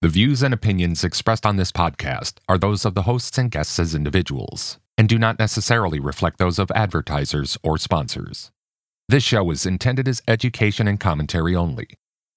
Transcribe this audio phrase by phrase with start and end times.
[0.00, 3.80] The views and opinions expressed on this podcast are those of the hosts and guests
[3.80, 8.52] as individuals, and do not necessarily reflect those of advertisers or sponsors.
[9.08, 11.88] This show is intended as education and commentary only.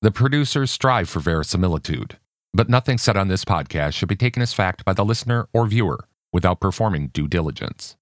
[0.02, 2.18] The producers strive for verisimilitude,
[2.52, 5.68] but nothing said on this podcast should be taken as fact by the listener or
[5.68, 7.96] viewer without performing due diligence.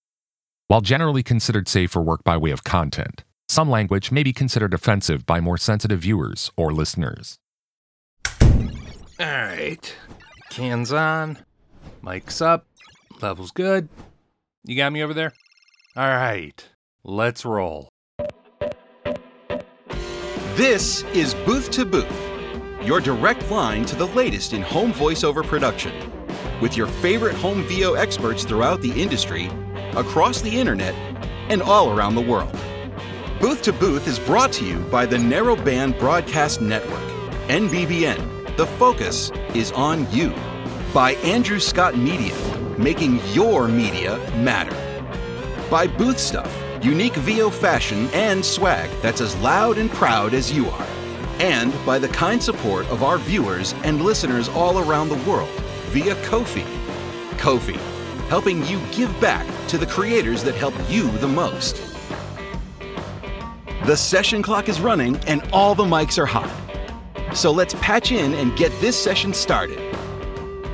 [0.68, 4.74] While generally considered safe for work by way of content, some language may be considered
[4.74, 7.40] offensive by more sensitive viewers or listeners.
[9.20, 9.96] All right.
[10.50, 11.40] Cans on.
[12.02, 12.66] Mic's up.
[13.22, 13.90] Level's good.
[14.64, 15.34] You got me over there?
[15.98, 16.66] All right.
[17.04, 17.90] Let's roll.
[20.56, 22.08] This is Booth to Booth,
[22.82, 25.94] your direct line to the latest in home voiceover production,
[26.62, 29.50] with your favorite home VO experts throughout the industry,
[29.98, 30.94] across the internet,
[31.50, 32.58] and all around the world.
[33.42, 37.04] Booth to Booth is brought to you by the Narrowband Broadcast Network,
[37.48, 38.39] NBBN.
[38.60, 40.34] The focus is on you.
[40.94, 42.36] By Andrew Scott Media,
[42.78, 44.76] making your media matter.
[45.72, 50.68] By Booth Stuff, unique VO fashion and swag that's as loud and proud as you
[50.68, 50.88] are.
[51.40, 55.48] And by the kind support of our viewers and listeners all around the world
[55.92, 56.66] via Ko-fi.
[57.38, 57.78] Ko-fi,
[58.28, 61.82] helping you give back to the creators that help you the most.
[63.86, 66.52] The session clock is running and all the mics are hot.
[67.34, 69.80] So let's patch in and get this session started.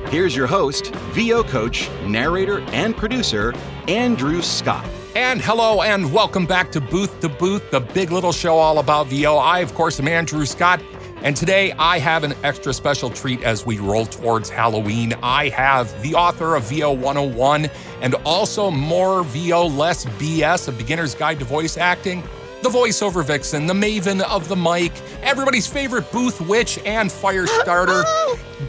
[0.08, 3.52] Here's your host, VO coach, narrator, and producer,
[3.88, 4.88] Andrew Scott.
[5.14, 9.08] And hello and welcome back to Booth to Booth, the big little show all about
[9.08, 9.36] VO.
[9.36, 10.82] I, of course, am Andrew Scott.
[11.22, 15.14] And today I have an extra special treat as we roll towards Halloween.
[15.22, 17.68] I have the author of VO 101
[18.00, 22.22] and also more VO, less BS, a beginner's guide to voice acting,
[22.70, 28.02] the voiceover vixen, the maven of the mic, everybody's favorite booth witch and fire starter,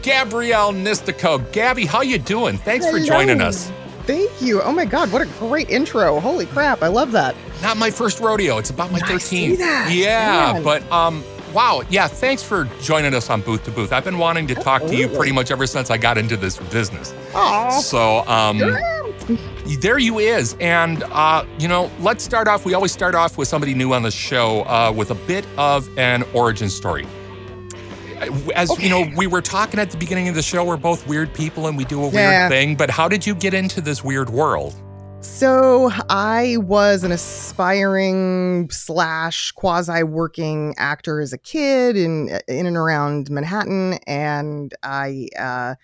[0.02, 1.38] Gabrielle Nistico.
[1.52, 2.58] Gabby, how you doing?
[2.58, 3.72] Thanks for joining us.
[4.04, 4.62] Thank you.
[4.62, 6.18] Oh my God, what a great intro.
[6.20, 7.34] Holy crap, I love that.
[7.60, 8.58] Not my first rodeo.
[8.58, 9.20] It's about my I 13th.
[9.20, 9.90] see that.
[9.92, 10.62] Yeah, Man.
[10.62, 13.92] but um wow, yeah, thanks for joining us on Booth to Booth.
[13.92, 16.56] I've been wanting to talk to you pretty much ever since I got into this
[16.70, 17.12] business.
[17.34, 18.58] Oh, So, um
[19.80, 20.56] there you is.
[20.60, 22.64] And uh, you know, let's start off.
[22.64, 25.88] We always start off with somebody new on the show uh, with a bit of
[25.98, 27.06] an origin story.
[28.56, 31.32] As you know, we were talking at the beginning of the show, we're both weird
[31.34, 32.40] people and we do a Yeah.
[32.48, 32.74] weird thing.
[32.74, 34.74] But how did you get into this weird world?
[35.20, 42.76] So I was an aspiring slash quasi working actor as a kid in in and
[42.76, 45.28] around Manhattan, and I.
[45.38, 45.74] Uh,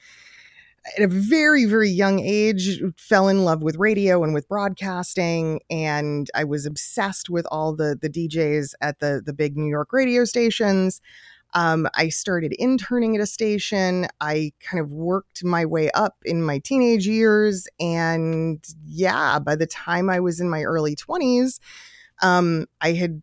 [0.97, 6.31] at a very very young age fell in love with radio and with broadcasting and
[6.35, 10.25] i was obsessed with all the the djs at the the big new york radio
[10.25, 11.01] stations.
[11.57, 14.09] Um, i started interning at a station.
[14.21, 19.67] I kind of worked my way up in my teenage years and yeah by the
[19.67, 21.61] time i was in my early 20s
[22.23, 23.23] um, i had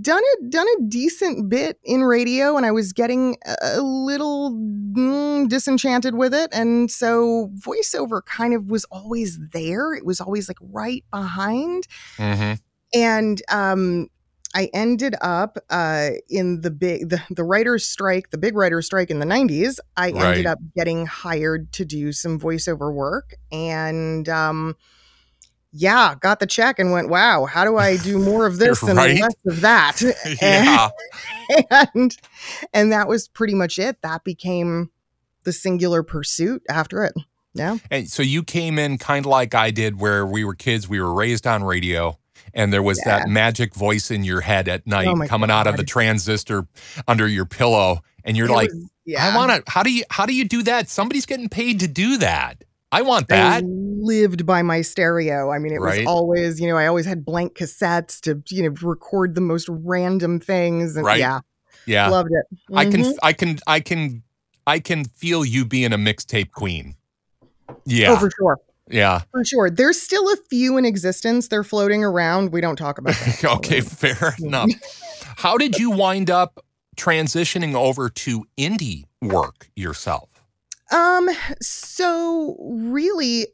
[0.00, 5.48] done a done a decent bit in radio and I was getting a- little mm,
[5.48, 10.58] disenchanted with it and so voiceover kind of was always there it was always like
[10.60, 11.86] right behind
[12.18, 12.54] Mm-hmm.
[12.98, 14.08] and um
[14.56, 19.10] I ended up uh, in the big the, the writers strike, the big writers strike
[19.10, 19.80] in the 90s.
[19.96, 20.22] I Right.
[20.26, 24.76] ended up getting hired to do some voiceover work and um
[25.76, 28.96] yeah, got the check and went, wow, how do I do more of this and
[28.96, 29.20] Right.
[29.20, 30.00] less of that?
[30.42, 30.88] yeah.
[31.94, 32.16] and
[32.72, 34.00] and that was pretty much it.
[34.02, 34.90] That became
[35.42, 37.12] the singular pursuit after it.
[37.54, 37.78] Yeah.
[37.90, 41.00] And so you came in kind of like I did, where we were kids, we
[41.00, 42.18] were raised on radio,
[42.52, 45.76] and there was that magic voice in your head at night Oh coming out of
[45.76, 46.66] the transistor
[47.06, 49.32] under your pillow, and you're It like, was- yeah.
[49.32, 49.70] I want to.
[49.70, 50.02] How do you?
[50.10, 50.88] How do you do that?
[50.88, 52.64] Somebody's getting paid to do that.
[52.94, 53.62] I want that.
[53.62, 55.50] I lived by my stereo.
[55.50, 56.00] I mean, it Right.
[56.00, 59.66] was always, you know, I always had blank cassettes to, you know, record the most
[59.70, 60.96] random things.
[60.96, 61.18] And Right.
[61.18, 61.40] yeah,
[61.86, 62.58] Yeah, loved it.
[62.74, 63.02] I can.
[63.02, 63.14] Mhm.
[63.22, 63.58] I can.
[63.66, 64.22] I can.
[64.66, 66.94] I can feel you being a mixtape queen.
[67.84, 68.08] Yeah.
[68.08, 68.60] Oh, Yeah, for sure.
[68.88, 69.20] yeah.
[69.32, 69.68] For sure.
[69.70, 71.48] There's still a few in existence.
[71.48, 72.52] They're floating around.
[72.52, 73.50] We don't talk about them.
[73.56, 74.70] okay, fair enough.
[75.36, 76.64] How did you wind up
[76.96, 80.28] transitioning over to indie work yourself?
[80.94, 81.28] Um,
[81.60, 83.48] so really,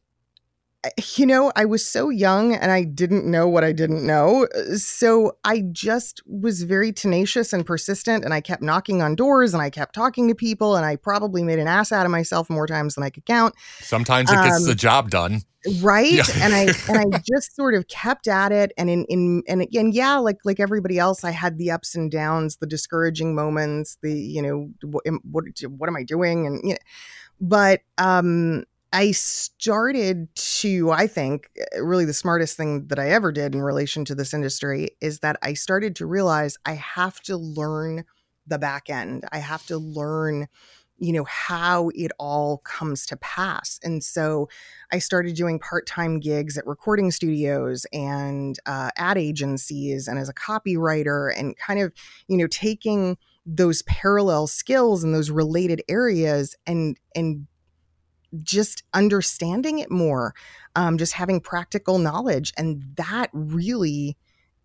[1.16, 4.46] you know, I was so young and I didn't know what I didn't know.
[4.76, 9.62] So I just was very tenacious and persistent and I kept knocking on doors and
[9.62, 12.66] I kept talking to people and I probably made an ass out of myself more
[12.66, 13.54] times than I could count.
[13.80, 15.40] Sometimes it gets um, the job done.
[15.80, 16.12] Right.
[16.12, 16.24] Yeah.
[16.40, 19.92] and I and I just sort of kept at it and in in and again,
[19.92, 24.12] yeah, like like everybody else, I had the ups and downs, the discouraging moments, the,
[24.12, 26.46] you know, what what, what am I doing?
[26.46, 26.78] And you know,
[27.40, 33.30] but um I started to, I think, eh, really the smartest thing that I ever
[33.30, 37.36] did in relation to this industry is that I started to realize I have to
[37.36, 38.04] learn
[38.48, 39.26] the back end.
[39.30, 40.48] I have to learn,
[40.98, 43.78] you know, how it all comes to pass.
[43.84, 44.48] And so
[44.92, 50.28] I started doing part time gigs at recording studios and uh, ad agencies and as
[50.28, 51.92] a copywriter and kind of,
[52.26, 53.16] you know, taking
[53.56, 57.46] those parallel skills and those related areas and and
[58.44, 60.34] just understanding it more,
[60.76, 64.16] um, just having practical knowledge, and that really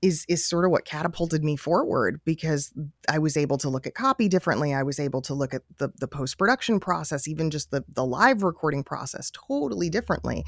[0.02, 2.72] is is sort of what catapulted me forward because
[3.10, 4.74] I was able to look at copy differently.
[4.74, 8.06] I was able to look at the the post production process, even just the the
[8.06, 10.46] live recording process, totally differently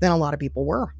[0.00, 0.94] than a lot of people were.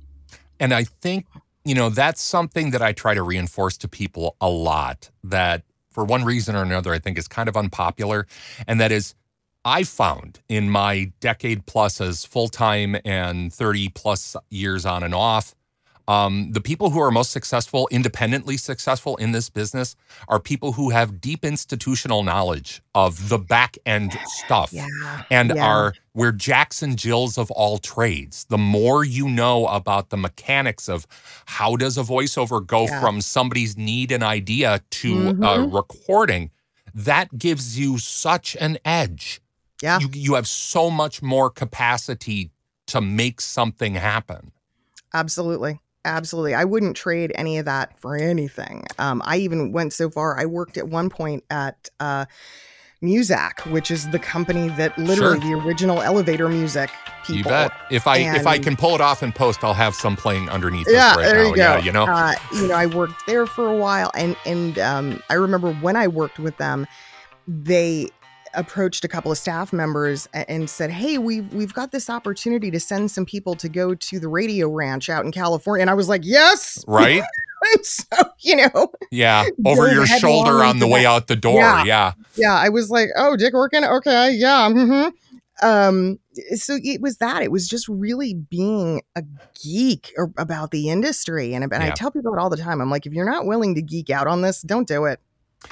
[0.58, 1.26] And I think
[1.66, 5.10] you know that's something that I try to reinforce to people a lot.
[5.22, 8.26] That for one reason or another, I think is kind of unpopular,
[8.66, 9.14] and that is
[9.64, 15.14] I found in my decade plus as full time and 30 plus years on and
[15.14, 15.54] off,
[16.08, 19.94] um, the people who are most successful, independently successful in this business,
[20.28, 24.86] are people who have deep institutional knowledge of the back end stuff yeah,
[25.30, 25.64] and yeah.
[25.64, 28.46] are we're Jackson Jills of all trades.
[28.46, 31.06] The more you know about the mechanics of
[31.46, 33.00] how does a voiceover go yeah.
[33.00, 35.44] from somebody's need and idea to mm-hmm.
[35.44, 36.50] a recording,
[36.92, 39.40] that gives you such an edge
[39.82, 39.98] yeah.
[40.00, 42.50] You, you have so much more capacity
[42.88, 44.52] to make something happen.
[45.14, 45.78] Absolutely.
[46.04, 46.54] Absolutely.
[46.54, 48.84] I wouldn't trade any of that for anything.
[48.98, 52.24] Um, I even went so far, I worked at one point at uh,
[53.02, 55.60] Muzak, which is the company that literally sure.
[55.60, 56.90] the original elevator music
[57.24, 57.36] people.
[57.36, 57.72] You bet.
[57.90, 60.48] If I and, if I can pull it off in post, I'll have some playing
[60.48, 60.86] underneath.
[60.90, 61.48] Yeah, right there now.
[61.48, 61.62] you go.
[61.62, 62.06] Yeah, you know.
[62.06, 65.94] Uh, you know, I worked there for a while, and and um, I remember when
[65.94, 66.86] I worked with them,
[67.46, 68.08] they
[68.58, 72.80] approached a couple of staff members and said, "Hey, we've we've got this opportunity to
[72.80, 76.08] send some people to go to the radio ranch out in California." And I was
[76.08, 77.22] like, "Yes!" Right.
[77.82, 78.04] so
[78.40, 81.60] you know, yeah, over your shoulder on the way out the door.
[81.60, 81.84] Yeah.
[81.84, 82.54] yeah, yeah.
[82.54, 83.88] I was like, "Oh, Dick Orkin?
[83.98, 85.08] Okay, yeah." Mm-hmm.
[85.60, 86.20] Um,
[86.54, 87.42] so it was that.
[87.42, 89.24] It was just really being a
[89.62, 91.88] geek about the industry, and, and yeah.
[91.88, 92.80] I tell people it all the time.
[92.80, 95.20] I'm like, if you're not willing to geek out on this, don't do it.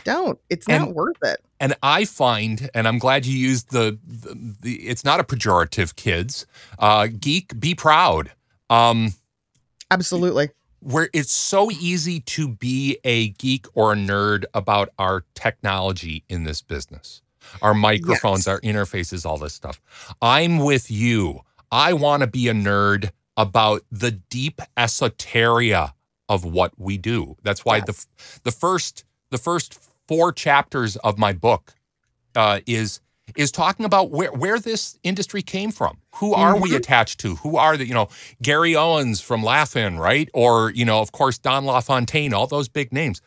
[0.05, 0.39] Don't.
[0.51, 1.39] It's and, not worth it.
[1.61, 5.97] And I find, and I'm glad you used the, the, the it's not a pejorative,
[5.97, 6.47] kids.
[6.79, 8.33] Uh, geek, be proud.
[8.69, 9.15] Um,
[9.91, 10.51] Absolutely.
[10.81, 16.45] Where it's so easy to be a geek or a nerd about our technology in
[16.45, 17.23] this business,
[17.63, 18.49] our microphones, yes.
[18.49, 19.81] our interfaces, all this stuff.
[20.21, 21.41] I'm with you.
[21.73, 25.93] I want to be a nerd about the deep esoteria
[26.29, 27.37] of what we do.
[27.43, 27.87] That's why yes.
[27.87, 29.79] the the first the first
[30.09, 31.75] four chapters of my book
[32.35, 33.01] uh, is
[33.37, 35.99] is talking about where where this industry came from.
[36.17, 36.63] Who are mm-hmm.
[36.63, 37.37] we attached to?
[37.37, 38.09] Who are the you know
[38.43, 40.29] Gary Owens from Laugh-In, right?
[40.35, 43.21] Or you know, of course, Don LaFontaine, all those big names.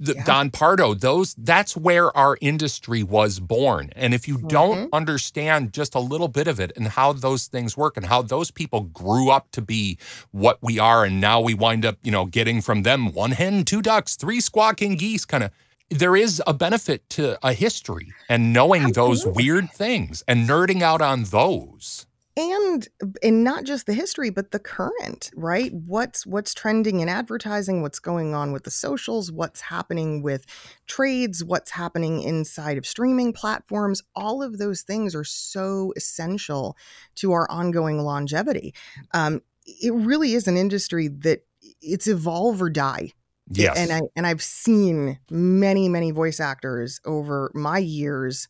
[0.00, 0.24] The, yeah.
[0.24, 3.90] Don Pardo, those that's where our industry was born.
[3.94, 4.48] And if you mm-hmm.
[4.48, 8.22] don't understand just a little bit of it and how those things work and how
[8.22, 9.98] those people grew up to be
[10.30, 13.64] what we are, and now we wind up, you know, getting from them one hen,
[13.64, 15.50] two ducks, three squawking geese, kind of
[15.90, 19.14] there is a benefit to a history and knowing Absolutely.
[19.14, 22.06] those weird things and nerding out on those
[22.36, 22.88] and
[23.22, 27.98] and not just the history but the current right what's what's trending in advertising what's
[27.98, 30.46] going on with the socials what's happening with
[30.86, 36.76] trades what's happening inside of streaming platforms all of those things are so essential
[37.14, 38.74] to our ongoing longevity
[39.12, 41.44] um, it really is an industry that
[41.80, 43.12] it's evolve or die
[43.52, 43.76] Yes.
[43.76, 48.48] And I and I've seen many, many voice actors over my years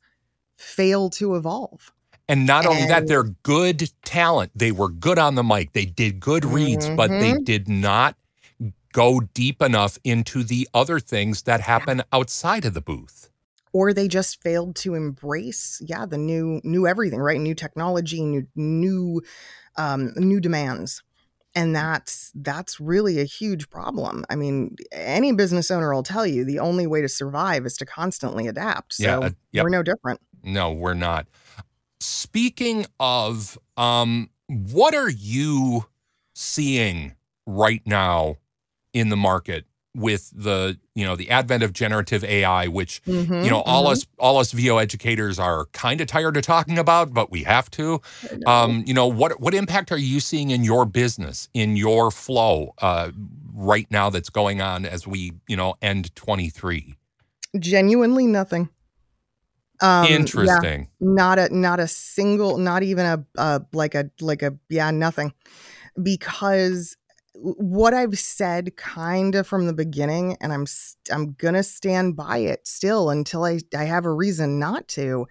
[0.56, 1.90] fail to evolve.
[2.30, 4.52] And not and, only that, they're good talent.
[4.54, 5.72] They were good on the mic.
[5.72, 6.96] They did good reads, mm-hmm.
[6.96, 7.42] but they mm-hmm.
[7.42, 8.16] did not
[8.92, 13.30] go deep enough into the other things that happen outside of the booth.
[13.72, 17.40] Or they just failed to embrace, yeah, the new new everything, right?
[17.40, 19.22] New technology, new new
[19.76, 21.02] um, new demands
[21.54, 26.44] and that's that's really a huge problem i mean any business owner will tell you
[26.44, 29.64] the only way to survive is to constantly adapt so yeah, uh, yep.
[29.64, 31.26] we're no different no we're not
[32.00, 35.84] speaking of um what are you
[36.34, 37.14] seeing
[37.46, 38.36] right now
[38.92, 39.64] in the market
[39.94, 43.92] with the you know the advent of generative AI, which Mhm, you know all mhm.
[43.92, 47.68] us all us VO educators are kind of tired of talking about, but we have
[47.72, 48.00] to.
[48.46, 52.72] Um, you know what what impact are you seeing in your business, in your flow
[52.78, 53.10] uh,
[53.52, 56.94] right now that's going on as we you know end twenty three?
[57.58, 58.68] genuinely nothing.
[59.82, 60.88] Um, yeah, Interesting.
[61.00, 65.32] not a not a single, not even a uh like a like a yeah nothing,
[66.02, 66.96] because
[67.34, 70.66] what I've said kind of from the beginning, and I'm
[71.10, 75.26] I'm gonna stand by it still until I I have a reason not to.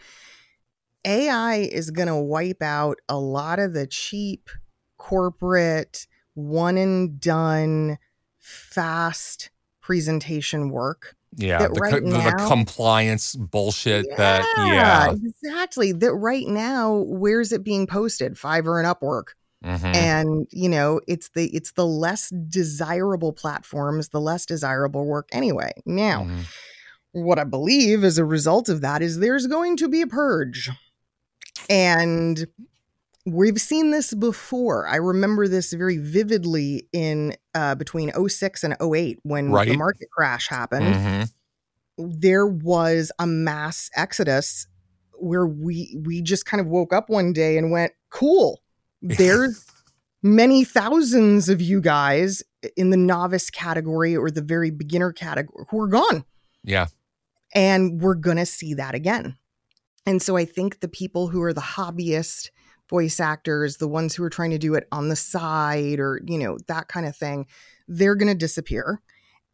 [1.05, 4.49] AI is gonna wipe out a lot of the cheap
[4.97, 7.97] corporate one and done
[8.37, 9.49] fast
[9.81, 15.13] presentation work Yeah, that the, right co- the, the compliance bullshit that yeah.
[15.13, 15.91] exactly.
[15.91, 18.33] That right now, where's it being posted?
[18.35, 19.35] Fiverr and Upwork.
[19.63, 19.95] Mhm.
[19.95, 25.71] And you know, it's the it's the less desirable platforms, the less desirable work anyway.
[25.85, 26.45] Now, Mhm.
[27.11, 30.69] what I believe as a result of that is there's going to be a purge.
[31.69, 32.47] And
[33.25, 34.87] we've seen this before.
[34.87, 40.47] I remember this very vividly in uh, between 06 and 08 when the market crash
[40.47, 41.31] happened Mhm.
[41.97, 44.67] there was a mass exodus
[45.19, 48.61] where we we just kind of woke up one day and went cool.
[49.01, 49.65] There's
[50.23, 52.41] many thousands of you guys
[52.77, 56.23] in the novice category or the very beginner category who are gone.
[56.63, 56.87] Yeah.
[57.55, 59.35] and we're going to see that again.
[60.05, 62.49] And so i think the people who are the hobbyist
[62.89, 66.37] voice actors the ones who are trying to do it on the side or you
[66.37, 67.45] know that kind of thing
[67.87, 69.01] they're going to disappear.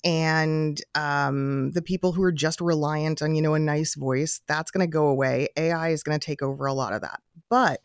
[0.04, 4.72] And um, the people who are just reliant on you know a nice voice that's
[4.72, 5.48] going to go away.
[5.58, 7.22] Ai is going to take over a lot of that.
[7.50, 7.82] But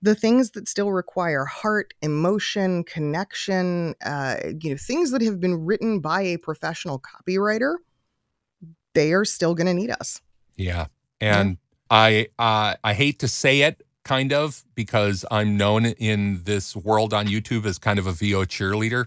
[0.00, 5.64] the things that still require heart emotion connection uh, you know things that have been
[5.64, 7.74] written by a professional copywriter
[8.94, 10.20] they are still going to need us.
[10.56, 10.86] Yeah.
[11.20, 11.58] And
[11.90, 13.82] I uh, I hate to say it
[14.14, 18.44] kind of because I'm known in this world on YouTube as kind of a VO
[18.44, 19.06] cheerleader,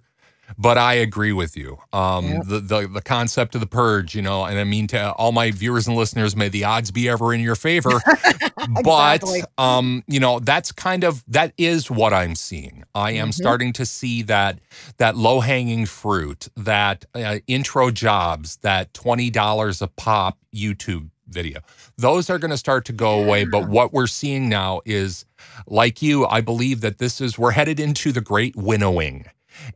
[0.58, 1.77] but I agree with you.
[1.93, 2.43] Um Yep.
[2.51, 5.51] the, the the concept of the purge, you know, and I mean to all my
[5.51, 7.98] viewers and listeners, may the odds be ever in your favor.
[8.84, 9.41] but Exactly.
[9.58, 12.84] um, you know, that's kind of that is what I'm seeing.
[12.93, 13.34] I am Mhm.
[13.34, 14.60] starting to see that
[14.98, 21.62] that low hanging fruit, that uh, intro jobs, that twenty dollars a pop YouTube video.
[21.98, 23.46] Those are going to start to go away.
[23.46, 25.26] But what we're seeing now is,
[25.68, 29.26] like you, I believe that this is we're headed into the great winnowing,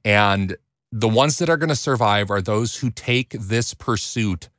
[0.04, 0.58] and
[0.92, 4.50] the ones that are going to survive are those who take this pursuit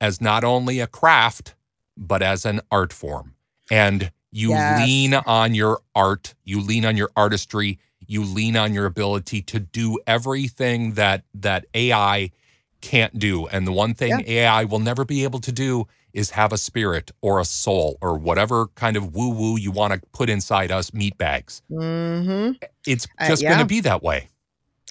[0.00, 1.54] as not only a craft
[1.96, 3.34] but as an art form
[3.70, 4.80] and you Yes.
[4.80, 9.60] lean on your art you lean on your artistry you lean on your ability to
[9.60, 12.32] do everything that that ai
[12.80, 16.52] can't do and the one thing ai will never be able to do is have
[16.52, 20.30] a spirit or a soul or whatever kind of woo woo you want to put
[20.30, 22.52] inside us meat bags hmm
[22.86, 24.28] it's Uh, just going to be that way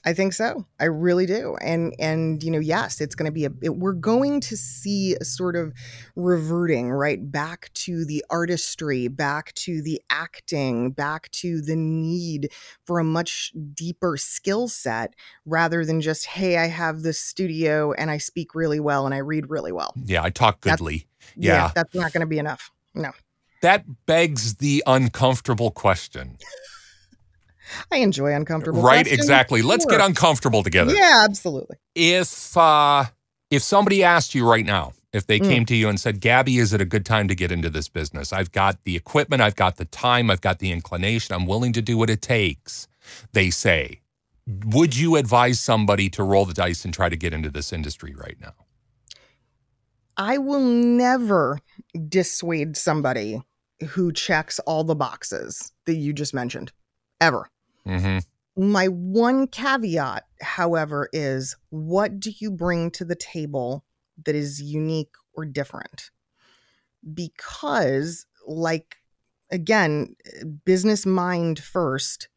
[0.06, 0.66] I think so.
[0.82, 1.56] I really do.
[1.62, 5.16] And and you know, yes, it's going to be a it, we're going to see
[5.16, 5.72] a sort of
[6.18, 12.52] reverting right back to the artistry, back to the acting, back to the need
[12.86, 15.14] for a much deeper skill set
[15.46, 19.20] rather than just hey, I have this studio and I speak really well and I
[19.20, 19.94] read really well.
[20.04, 20.80] yeah i talk That's-
[21.36, 21.72] goodly Yeah.
[21.76, 22.72] that's not going to be enough.
[22.96, 23.12] No.
[23.62, 26.38] that begs the uncomfortable question
[27.92, 31.78] I enjoy uncomfortable right questions, exactly let's get uncomfortable together Yeah, absolutely.
[31.96, 33.06] if uh
[33.50, 35.48] if somebody asked you right now if they Mm.
[35.50, 37.88] came to you and said gabby is it a good time to get into this
[37.90, 41.74] business i've got the equipment i've got the time i've got the inclination i'm willing
[41.74, 42.88] to do what it takes
[43.32, 44.02] they say
[44.66, 48.14] would you advise somebody to roll the dice and try to get into this industry
[48.16, 48.54] right now
[50.18, 51.60] I will never
[52.08, 53.42] dissuade somebody
[53.90, 56.72] who checks all the boxes that you just mentioned,
[57.20, 57.50] ever.
[57.88, 58.20] mm-hmm.
[58.56, 63.84] My one caveat, however, is what do you bring to the table
[64.26, 66.12] that is unique or different?
[67.14, 68.98] Because, like,
[69.50, 70.16] again,
[70.66, 72.28] business mind first,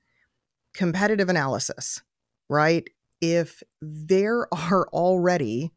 [0.72, 2.02] competitive analysis,
[2.48, 2.88] right?
[3.20, 5.72] If there are already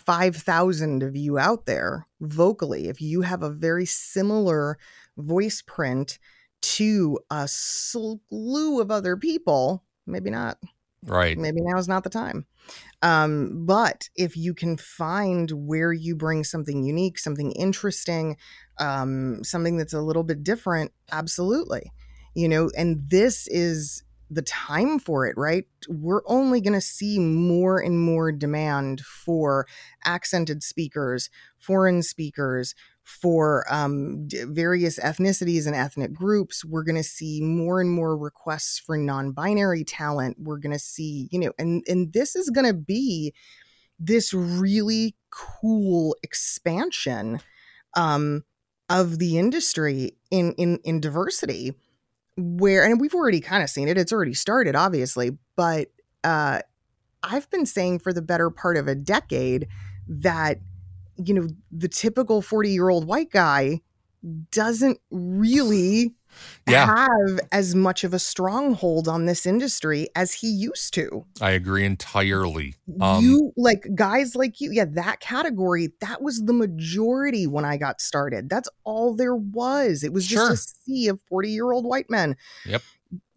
[0.00, 4.78] 5,000 of you out there vocally, if you have a very similar
[5.16, 6.18] voice print
[6.62, 10.58] to a slew of other people, maybe not.
[11.04, 12.46] right Maybe now is not the time.
[13.02, 18.36] Um, but if you can find where you bring something unique, something interesting,
[18.78, 21.92] um, something that's a little bit different, absolutely.
[22.34, 25.64] You know, and this is the time for it, right?
[25.88, 29.66] We're only going to see more and more demand for
[30.04, 36.64] accented speakers, foreign speakers, for um, various ethnicities and ethnic groups.
[36.64, 40.36] We're going to see more and more requests for non-binary talent.
[40.38, 43.34] We're going to see, you know, and and this is going to be
[43.98, 47.40] this really cool expansion
[47.96, 48.44] um,
[48.88, 51.74] of the industry in in in diversity
[52.36, 55.88] where and we've already kind of seen it it's already started obviously but
[56.24, 56.60] uh
[57.22, 59.66] i've been saying for the better part of a decade
[60.08, 60.58] that
[61.16, 63.80] you know the typical 40 year old white guy
[64.50, 66.14] doesn't really
[66.68, 66.86] Yeah.
[66.86, 71.84] have as much of a stronghold on this industry as he used to I agree
[71.84, 72.76] entirely.
[73.00, 77.76] Um, you like guys like you yeah that category that was the majority when i
[77.76, 80.52] got started that's all there was it was just Sure.
[80.52, 82.82] a sea of 40 year old white men Yep.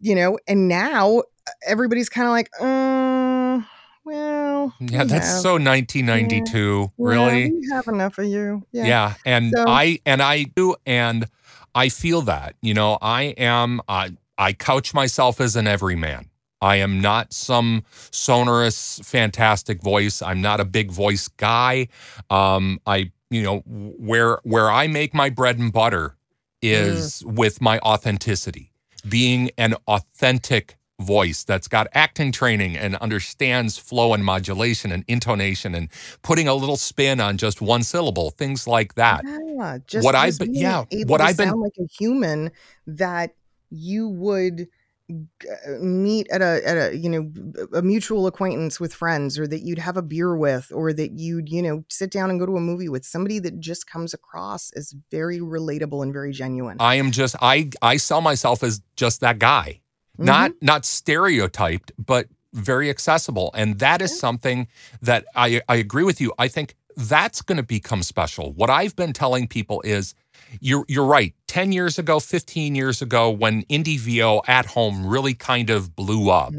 [0.00, 3.62] you know and now uh, everybody's kind of like uh,
[4.04, 6.80] well yeah, we that's have- so 1992.
[6.80, 7.52] yeah, really?
[7.52, 11.26] we have enough of you yeah, yeah, and So- i and i do and
[11.74, 16.28] i feel that you know i am i i couch myself as an everyman.
[16.60, 20.22] I am not some sonorous fantastic voice.
[20.22, 21.88] I'm not a big voice guy.
[22.30, 26.16] Um i you know where where i make my bread and butter
[26.62, 28.72] is with my authenticity.
[29.06, 35.74] Being an authentic voice that's got acting training and understands flow and modulation and intonation
[35.74, 35.88] and
[36.22, 40.38] putting a little spin on just one syllable things like that Yeah, just What I've
[40.38, 42.50] been- yeah, able what to I've been- sound like a human
[42.86, 43.34] that
[43.70, 44.68] you would
[45.10, 47.30] uh, meet at a at a you know
[47.74, 51.48] a mutual acquaintance with friends or that you'd have a beer with or that you'd
[51.50, 54.70] you know sit down and go to a movie with somebody that just comes across
[54.76, 59.20] as very relatable and very genuine I am just I I sell myself as just
[59.20, 59.80] that guy.
[60.18, 63.50] Not not stereotyped, but very accessible.
[63.54, 64.68] And that is something
[65.02, 66.32] that I I agree with you.
[66.38, 68.52] I think that's going to become special.
[68.52, 70.14] What I've been telling people is
[70.60, 71.34] you're you're right.
[71.48, 76.30] 10 years ago, 15 years ago when indie VO at home really kind of blew
[76.30, 76.52] up.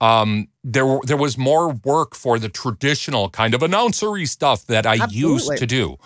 [0.00, 4.86] Um, there were- there was more work for the traditional kind of announcery stuff that
[4.86, 5.96] I used to do.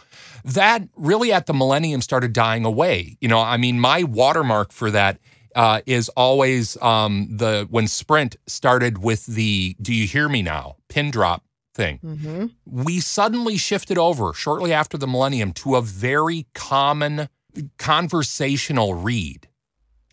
[0.44, 3.16] That really at the millennium started dying away.
[3.20, 5.18] You know, I mean, my watermark for that
[5.58, 10.76] uh, is always um, the when Sprint started with the "Do you hear me now?"
[10.88, 11.98] pin drop thing.
[11.98, 17.28] hmm We suddenly shifted over shortly after the millennium to a very common
[17.76, 19.48] conversational read,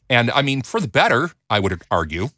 [0.09, 2.29] and I mean, for the better, I would argue.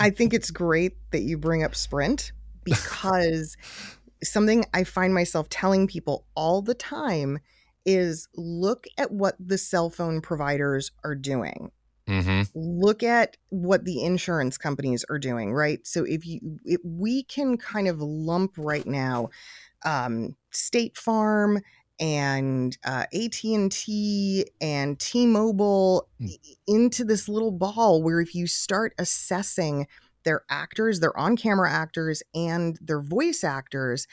[0.00, 2.32] I think it's great that you bring up Sprint
[2.64, 3.56] because
[4.24, 7.38] something I find myself telling people all the time
[7.86, 11.70] is look at what the cell phone providers are doing.
[12.06, 15.84] Hmm Look at what the insurance companies are doing, right?
[15.86, 19.30] So if you if we can kind of lump right now
[19.84, 21.60] um, State Farm
[22.00, 26.36] and uh, AT&T and T-Mobile i-
[26.66, 29.86] into this little ball where if you start assessing
[30.24, 34.08] their actors, their on-camera actors and their voice actors,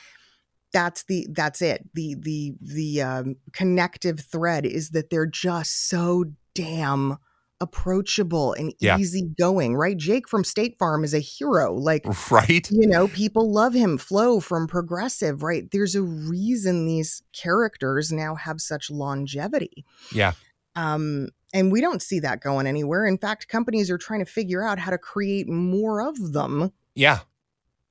[0.73, 1.87] that's the that's it.
[1.93, 6.25] The the the um, connective thread is that they're just so
[6.55, 7.17] damn
[7.61, 8.97] approachable and Yeah.
[8.97, 9.95] easygoing, right?
[9.95, 11.73] Jake from State Farm is a hero.
[11.73, 12.69] Like Right?
[12.71, 13.97] you know, people love him.
[13.97, 15.69] Flo from Progressive, right?
[15.71, 19.85] There's a reason these characters now have such longevity.
[20.13, 20.33] Yeah.
[20.75, 23.05] Um, and we don't see that going anywhere.
[23.05, 27.19] In fact, companies are trying to figure out how to create more of them Yeah.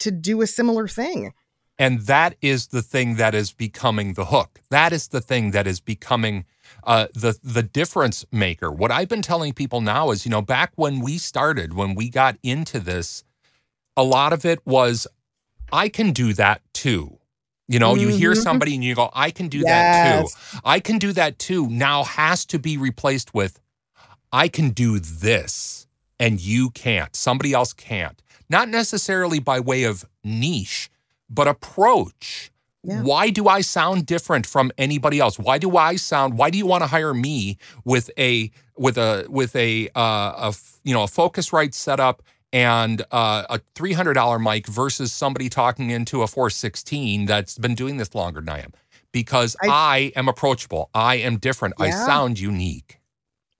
[0.00, 1.32] to do a similar thing.
[1.80, 4.60] And that is the thing that is becoming the hook.
[4.68, 6.44] That is the thing that is becoming
[6.84, 8.70] uh, the the difference maker.
[8.70, 12.10] What I've been telling people now is, you know, back when we started, when we
[12.10, 13.24] got into this,
[13.96, 15.06] a lot of it was,
[15.72, 17.18] I can do that too.
[17.66, 18.42] You know, you hear Mhm.
[18.42, 20.28] somebody and you go, I can do that too.
[20.64, 21.68] I can do that too.
[21.70, 23.58] Now has to be replaced with,
[24.32, 25.86] I can do this
[26.18, 27.16] and you can't.
[27.16, 28.20] Somebody else can't.
[28.50, 30.90] Not necessarily by way of niche,
[31.30, 32.50] but approach.
[32.82, 33.02] Yeah.
[33.02, 35.38] Why do I sound different from anybody else?
[35.38, 36.38] Why do I sound?
[36.38, 40.54] Why do you want to hire me with a with a with a uh, a
[40.82, 42.22] you know a Focusrite setup
[42.54, 47.58] and uh, a three hundred dollar mic versus somebody talking into a four sixteen that's
[47.58, 48.72] been doing this longer than I am?
[49.12, 50.88] Because I, I- am approachable.
[50.94, 51.74] I am different.
[51.78, 52.98] I sound unique.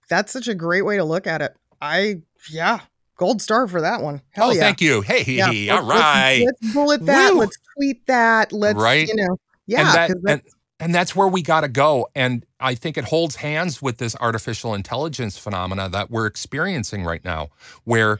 [0.09, 1.55] That's such a great way to look at it.
[1.81, 2.81] I, yeah,
[3.21, 4.23] gold star for that one.
[4.31, 4.61] Hell oh, yeah.
[4.61, 5.03] thank you.
[5.03, 7.33] Hey, Yeah, all let's- let's- Let's, bullet that.
[7.35, 7.41] Woo.
[7.41, 8.51] Let's tweet that.
[8.53, 9.07] Let's, Right.
[9.07, 9.81] you know, yeah.
[9.81, 10.43] and that- and,
[10.81, 14.17] and that's where we got to go and i think it holds hands with this
[14.19, 17.49] artificial intelligence phenomena that we're experiencing right now
[17.85, 18.19] where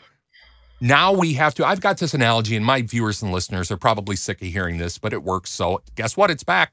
[0.83, 1.67] now we have to.
[1.67, 4.97] I've got this analogy, and my viewers and listeners are probably sick of hearing this,
[4.97, 5.51] but it works.
[5.51, 6.31] So guess what?
[6.31, 6.73] It's back.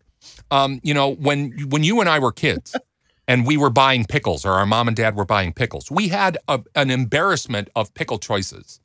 [0.49, 2.73] Um, you know, when when you and I were kids,
[3.27, 6.37] and we were buying pickles, or our mom and dad were buying pickles, we had
[6.47, 8.79] a, an embarrassment of pickle choices.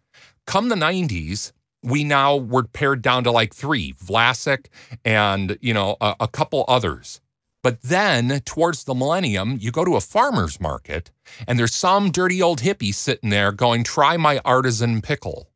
[0.46, 1.52] Come the '90s,
[1.82, 4.66] we now were pared down to like three: Vlasic
[5.04, 7.20] and you know a, a couple others.
[7.62, 11.12] But then towards the millennium, you go to a farmer's market
[11.46, 15.48] and there's some dirty old hippie sitting there going, try my artisan pickle.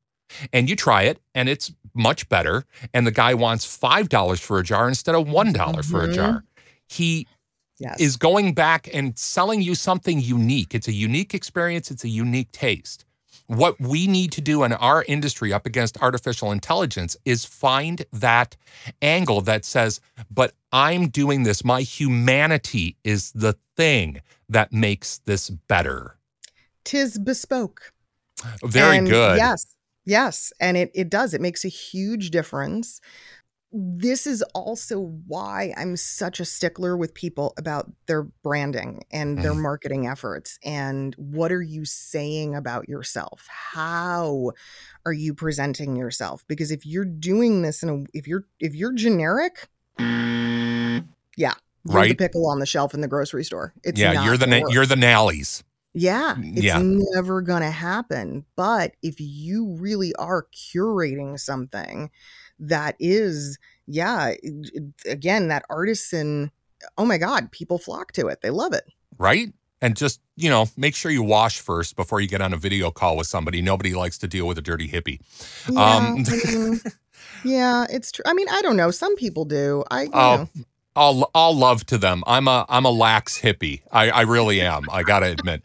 [0.53, 2.65] And you try it and it's much better.
[2.95, 6.15] And the guy wants $5 for a jar instead of $1 for a Mhm.
[6.15, 6.45] jar.
[6.87, 7.27] He
[7.79, 8.01] Yes.
[8.01, 10.75] is going back and selling you something unique.
[10.75, 13.05] It's a unique experience, it's a unique taste.
[13.49, 18.57] What we need to do in our industry up against artificial intelligence is find that
[19.03, 21.65] angle that says, but I'm doing this.
[21.65, 26.17] My humanity is the thing that makes this better.
[26.85, 27.93] Tis bespoke.
[28.65, 29.37] Very And good.
[29.37, 29.77] Yes.
[30.05, 30.53] Yes.
[30.61, 31.35] And it, it does.
[31.35, 33.01] It makes a huge difference.
[33.73, 39.53] This is also why I'm such a stickler with people about their branding and their
[39.53, 39.63] Mhm.
[39.63, 40.59] marketing efforts.
[40.65, 43.47] And what are you saying about yourself?
[43.49, 44.53] How
[45.05, 46.45] are you presenting yourself?
[46.47, 50.05] Because if you're doing this in a if you're if you're generic, yeah,
[51.37, 52.17] you're the Right.
[52.19, 53.75] pickle on the shelf in the grocery store.
[53.83, 55.65] It's yeah, you're the na- you're the Nalley's.
[55.93, 56.81] Yeah, it's Yeah.
[56.83, 58.45] never going to happen.
[58.55, 62.11] But if you really are curating something
[62.59, 66.51] that is, yeah, it- it- again, that artisan,
[66.99, 68.41] oh my God, people flock to it.
[68.43, 68.85] They love it.
[69.19, 69.53] right?
[69.83, 72.91] And just, you know, make sure you wash first before you get on a video
[72.91, 73.61] call with somebody.
[73.61, 75.21] Nobody likes to deal with a dirty hippie.
[75.71, 76.81] Yeah, Um, I mean,
[77.45, 78.23] yeah, it's true.
[78.27, 78.91] I mean, I don't know.
[78.91, 79.85] Some people do.
[79.91, 80.49] I, you Oh, know,
[80.97, 82.25] all all love to them.
[82.27, 83.83] I'm a I'm a lax hippie.
[83.93, 84.89] I, I really am.
[84.91, 85.63] I gotta admit.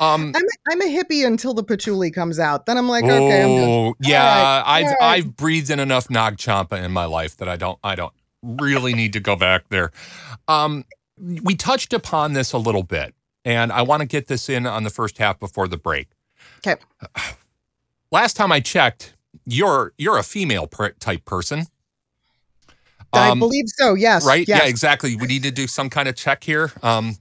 [0.00, 2.66] Um I'm, a, I'm a hippie until the patchouli comes out.
[2.66, 4.96] Then I'm like, okay, I'm oh, yeah, right, I've right.
[5.00, 8.94] I've breathed in enough Nag Champa in my life that I don't I don't really
[8.94, 9.90] need to go back there.
[10.46, 10.84] Um
[11.18, 14.84] we touched upon this a little bit, and I want to get this in on
[14.84, 16.08] the first half before the break.
[16.58, 16.80] Okay.
[18.10, 19.14] Last time I checked,
[19.46, 21.66] you're you're a female per- type person.
[23.14, 23.94] I Um, believe so.
[23.94, 24.24] Yes.
[24.26, 24.60] right Yes.
[24.62, 27.16] yeah exactly we need to do some kind of check here um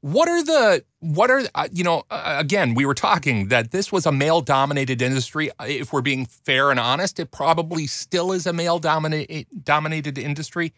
[0.00, 3.90] what are the what are uh, you know uh, again we were talking that this
[3.90, 8.32] was a male dominated industry Uh, if we're being fair and honest it probably still
[8.32, 10.72] is a male dominated dominated industry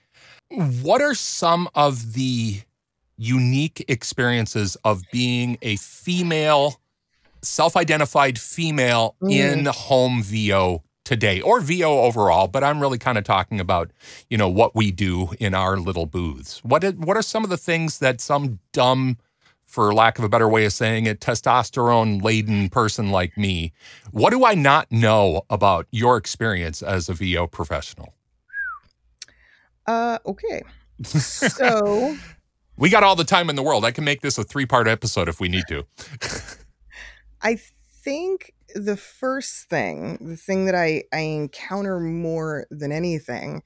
[0.82, 2.60] what are some of the
[3.18, 6.80] unique experiences of being a female
[7.42, 9.30] self-identified female Mm.
[9.30, 13.92] in home VO today or VO overall, but I'm really kind of talking about,
[14.28, 16.62] you know, what we do in our little booths.
[16.64, 19.16] What are, what are some of the things that some dumb
[19.64, 23.72] for lack of a better way of saying it, testosterone laden person like me,
[24.10, 28.14] what do I not know about your experience as a VO professional?
[29.86, 30.62] Uh, okay.
[31.04, 32.16] So.
[32.78, 33.84] We got all the time in the world.
[33.84, 35.86] I can make this a three part episode if we need to.
[37.42, 37.58] I
[38.02, 43.62] think the first thing, the thing that I, I encounter more than anything,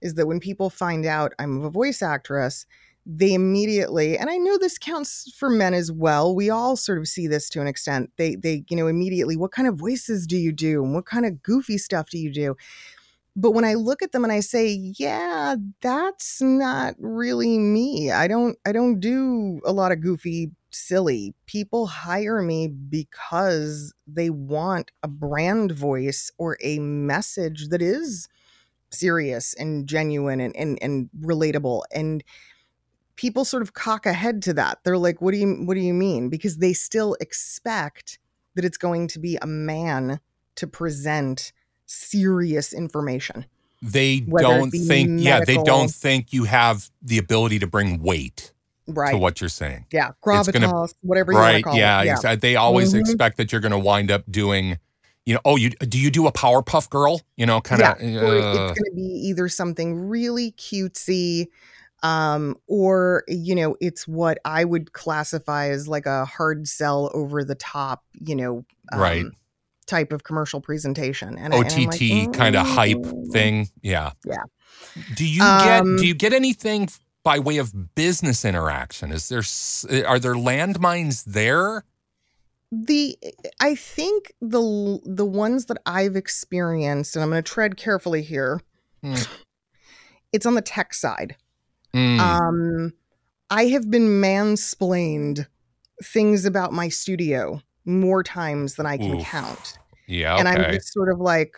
[0.00, 2.66] is that when people find out I'm a voice actress,
[3.06, 6.34] they immediately, and I know this counts for men as well.
[6.34, 8.10] We all sort of see this to an extent.
[8.16, 10.82] They they, you know, immediately, what kind of voices do you do?
[10.82, 12.56] And what kind of goofy stuff do you do?
[13.36, 18.10] But when I look at them and I say, yeah, that's not really me.
[18.10, 21.34] I don't I don't do a lot of goofy silly.
[21.46, 28.28] People hire me because they want a brand voice or a message that is
[28.90, 31.82] serious and genuine and and, and relatable.
[31.92, 32.22] And
[33.16, 34.78] people sort of cock a head to that.
[34.84, 36.28] They're like, what do you what do you mean?
[36.28, 38.18] Because they still expect
[38.54, 40.20] that it's going to be a man
[40.56, 41.52] to present
[41.86, 43.46] serious information.
[43.82, 48.53] They don't think, yeah, they don't think you have the ability to bring weight
[48.86, 49.12] Right.
[49.12, 49.86] to what you're saying.
[49.92, 50.08] yeah.
[50.10, 52.06] it's gonna- Gravitas, whatever you want to call yeah, it.
[52.06, 52.16] Yeah.
[52.16, 53.00] exa- they always Mhm.
[53.00, 54.78] expect that you're going to wind up doing
[55.26, 58.20] you know oh you do you do a powerpuff girl you know kind of yeah,
[58.20, 61.46] or it's going to be either something really cutesy
[62.02, 67.42] um or you know it's what i would classify as like a hard sell over
[67.42, 69.24] the top you know um, Right.
[69.86, 74.10] type of commercial presentation and I- and I'm ott kind of hype "Mm." thing yeah
[74.26, 74.42] Yeah.
[75.16, 76.90] do you get Um, do you get anything
[77.24, 79.42] by way of business interaction is there
[80.06, 81.84] are there landmines there
[82.70, 83.16] the
[83.60, 88.60] i think the the ones that i've experienced and i'm going to tread carefully here
[89.02, 89.14] Hmm.
[90.32, 91.36] it's on the tech side
[91.94, 92.92] Mm, Um,
[93.50, 95.46] I have been mansplained
[96.02, 99.26] things about my studio more times than I can Oof.
[99.26, 99.78] count.
[100.08, 100.36] Yeah.
[100.36, 101.54] and I'm just sort of like,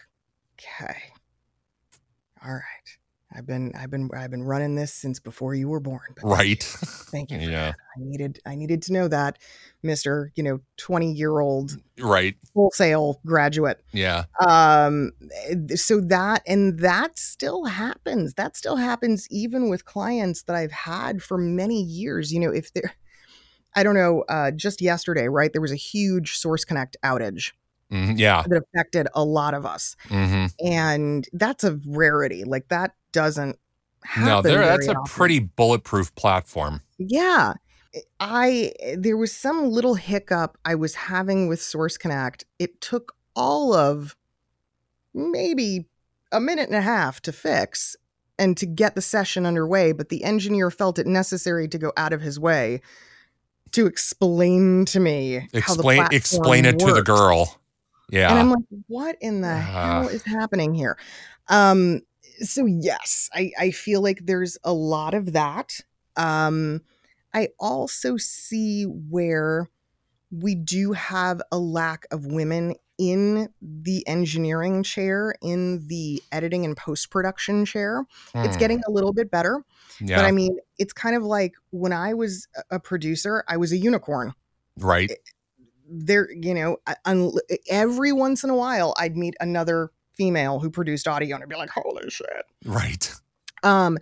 [0.60, 0.96] okay,
[2.44, 2.75] all right.
[3.36, 6.14] I've been I've been I've been running this since before you were born.
[6.22, 6.62] Right.
[6.62, 7.38] Thank you.
[7.46, 7.72] Yeah.
[7.72, 7.74] that.
[7.96, 9.38] I needed I needed to know that,
[9.82, 10.32] Mister.
[10.36, 12.34] You know, twenty year old Right.
[12.54, 13.82] Full Sail graduate.
[13.92, 14.24] Yeah.
[14.46, 15.12] Um,
[15.48, 18.34] eh, so that and that still happens.
[18.34, 22.32] That still happens even with clients that I've had for many years.
[22.32, 22.94] You know, if they're
[23.74, 25.52] I don't know, uh, just yesterday, right?
[25.52, 27.52] There was a huge Source Connect outage
[27.92, 28.42] Mhm, Yeah.
[28.48, 29.94] that affected a lot of us.
[30.08, 32.44] hmm and that's a rarity.
[32.44, 33.58] Like that doesn't
[34.04, 34.26] happen.
[34.26, 34.58] No, there.
[34.66, 36.82] That's very a pretty bulletproof platform.
[36.98, 37.54] yeah.
[38.20, 42.44] I there was some little hiccup I was having with Source Connect.
[42.58, 44.14] It took all of
[45.14, 45.86] maybe
[46.30, 47.96] a minute and a half to fix
[48.38, 52.12] and to get the session underway, but the engineer felt it necessary to go out
[52.12, 52.82] of his way
[53.72, 56.06] to explain to me how the Explain.
[56.12, 57.58] Explain it to the girl.
[58.10, 58.28] Yeah.
[58.30, 60.08] And I'm like, what in the hell Ah.
[60.08, 60.98] is happening here?
[61.48, 62.02] Um,
[62.40, 65.80] so yes, I, I feel like there's a lot of that.
[66.16, 66.82] Um,
[67.34, 69.68] I also see where
[70.30, 76.76] we do have a lack of women in the engineering chair, in the editing and
[76.76, 78.06] post production chair.
[78.34, 78.60] It's Hmm.
[78.60, 79.62] getting a little bit better,
[80.00, 80.16] Yeah.
[80.16, 83.76] but I mean, it's kind of like when I was a- producer, I was a
[83.76, 84.32] unicorn
[84.78, 85.12] right.
[85.88, 86.78] there you know
[87.68, 91.70] every once in a while i'd meet another female who produced audio and be like
[91.70, 92.44] holy shit.
[92.64, 93.12] Right.
[93.62, 93.98] um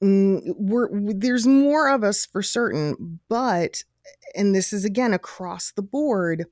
[0.00, 3.82] we're there's more of us for certain but
[4.34, 6.46] and this is again across the board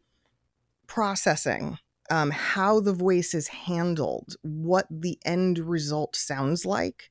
[0.87, 1.79] processing
[2.11, 7.11] um how the voice is handled what the end result sounds like.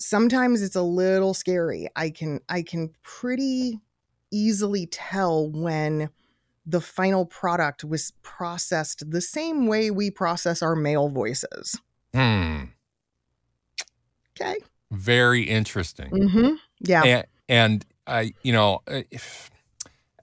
[0.00, 1.88] Sometimes it's a little scary.
[1.96, 3.80] I can i can pretty
[4.30, 6.10] easily tell when
[6.70, 11.80] the final product was processed the same way we process our male voices
[12.14, 12.64] Hmm.
[14.40, 14.56] okay
[14.90, 16.10] Very interesting.
[16.10, 19.50] mm-hmm yeah and, and I, you know, if,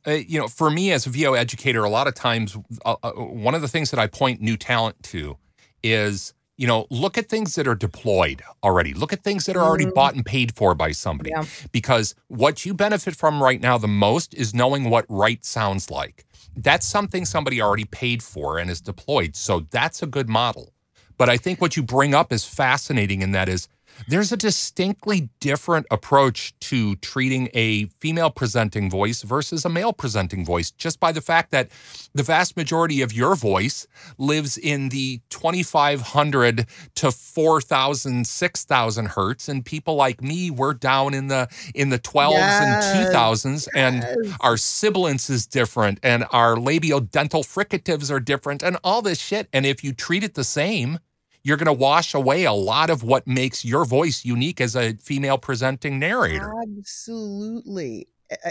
[0.08, 3.12] uh, you know, for me as a VO educator, a lot of times, uh, uh,
[3.12, 5.38] one of the things that I point new talent to
[5.84, 8.94] is, you know, look at things that are deployed already.
[8.94, 9.94] Look at things that are already Mhm.
[9.94, 11.32] bought and paid for by somebody.
[11.32, 11.44] Yeah.
[11.72, 16.26] Because what you benefit from right now the most is knowing what right sounds like.
[16.56, 19.36] That's something somebody already paid for and is deployed.
[19.36, 20.72] So that's a good model.
[21.18, 23.68] But I think what you bring up is fascinating, and that is
[24.08, 30.46] there's a distinctly different approach to treating a female presenting voice versus a male presenting
[30.46, 31.70] voice, just by the fact that
[32.14, 39.48] the vast majority of your voice lives in the 2500 to 4000, 6000 hertz.
[39.50, 43.68] And people like me, we're down in the in the 12s Yes, and 2000s.
[43.76, 49.48] And our sibilance is different and our labiodental fricatives are different and all this shit.
[49.54, 51.00] And if you treat it the same,
[51.46, 54.94] you're going to wash away a lot of what makes your voice unique as a
[54.96, 56.52] female presenting narrator.
[56.80, 58.08] Absolutely.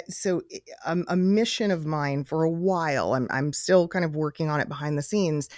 [0.08, 0.42] So,
[0.84, 4.60] um, a mission of mine for a while, I'm, I'm still kind of working on
[4.60, 5.48] it behind the scenes,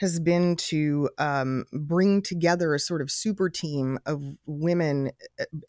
[0.00, 5.10] has been to um, bring together a sort of super team of women,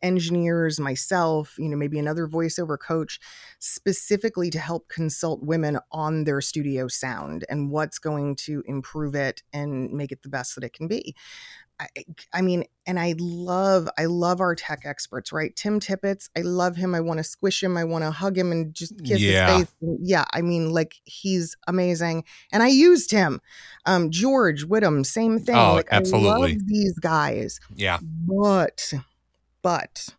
[0.01, 3.19] engineers, myself, you know, maybe another voiceover coach,
[3.59, 9.43] specifically to help consult women on their studio sound and what's going to improve it
[9.51, 11.13] and make it the best that it can be.
[11.79, 11.87] I,
[12.33, 15.55] I mean, and I love, I love our tech experts, right?
[15.55, 16.95] Tim Tippett, I love him.
[16.95, 17.77] I want to squish him.
[17.77, 19.57] I want to hug him and just kiss Yeah.
[19.59, 19.75] his face.
[20.01, 23.41] Yeah, I mean, like he's amazing, and I used him.
[23.85, 25.55] Um, George Whittam, same thing.
[25.55, 26.53] Oh, like I absolutely.
[26.53, 27.99] love these guys, Yeah.
[28.01, 28.91] but,
[29.61, 30.09] but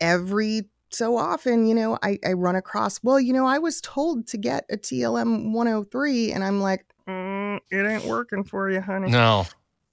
[0.00, 4.26] every so often, you know, I, I run across, well, you know, I was told
[4.28, 9.10] to get a TLM 103, and I'm like, "Mm, it ain't working for you, honey
[9.10, 9.46] No.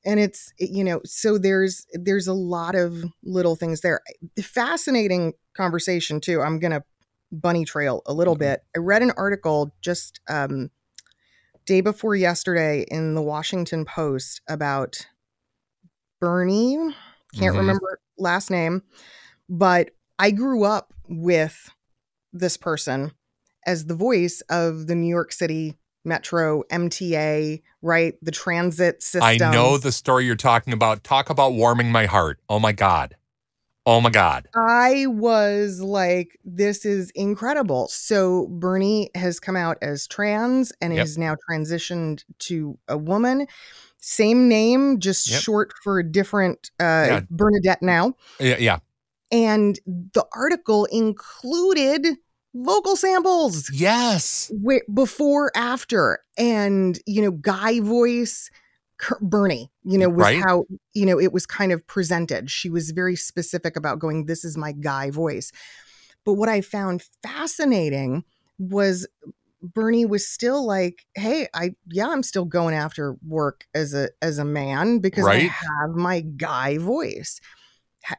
[0.08, 4.02] And it's you know so there's there's a lot of little things there.
[4.41, 6.84] Fascinating conversation too i'm gonna
[7.32, 8.62] bunny trail a little bit.
[8.76, 10.72] I read an article just um
[11.65, 15.06] day before yesterday in the washington post about
[16.20, 16.78] bernie
[17.34, 17.60] can't Mhm.
[17.60, 18.82] remember last name
[19.50, 21.70] but i grew up with
[22.34, 23.12] this person
[23.65, 29.38] as the voice of the new york city metro mta right the transit system I
[29.38, 31.04] know the story you're talking about.
[31.04, 32.39] Talk about warming my heart.
[32.50, 33.15] Oh my God.
[33.86, 34.50] Oh my God.
[34.54, 37.88] I was like, this is incredible.
[37.88, 41.06] So Bernie has come out as trans and Yep.
[41.06, 43.48] is now transitioned to a woman.
[44.02, 45.41] Same name, just Yep.
[45.41, 47.22] short for a different uh Yeah.
[47.30, 48.15] Bernadette now.
[48.39, 48.58] Yeah.
[48.60, 48.78] yeah.
[49.32, 52.17] And the article included
[52.63, 53.70] vocal samples.
[53.72, 54.52] Yes.
[54.93, 58.50] before after and you know guy voice
[59.22, 60.41] bernie you know was Right.
[60.43, 62.50] how you know it was kind of presented.
[62.50, 65.52] She was very specific about going this is my guy voice.
[66.26, 68.24] But what i found fascinating
[68.60, 69.08] was
[69.62, 74.38] bernie was still like hey i yeah i'm still going after work as a as
[74.38, 77.39] a man because i have my guy voice.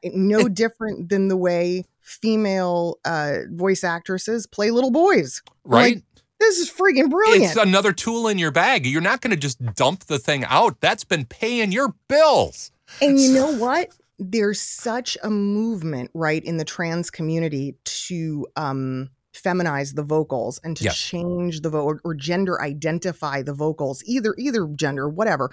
[0.05, 5.97] No different than the way female uh voice actresses play little boys Right.
[5.97, 6.05] Like,
[6.41, 7.45] this is freaking brilliant.
[7.45, 8.87] It's another tool in your bag.
[8.87, 10.81] You're not going to just dump the thing out.
[10.81, 12.71] That's been paying your bills.
[13.03, 13.89] and you know what?
[14.21, 20.77] There's such a movement, right, in the trans community to um feminize the vocals and
[20.77, 20.97] to Yes.
[20.97, 25.51] change the vote or, or gender identify the vocals, either either gender, whatever.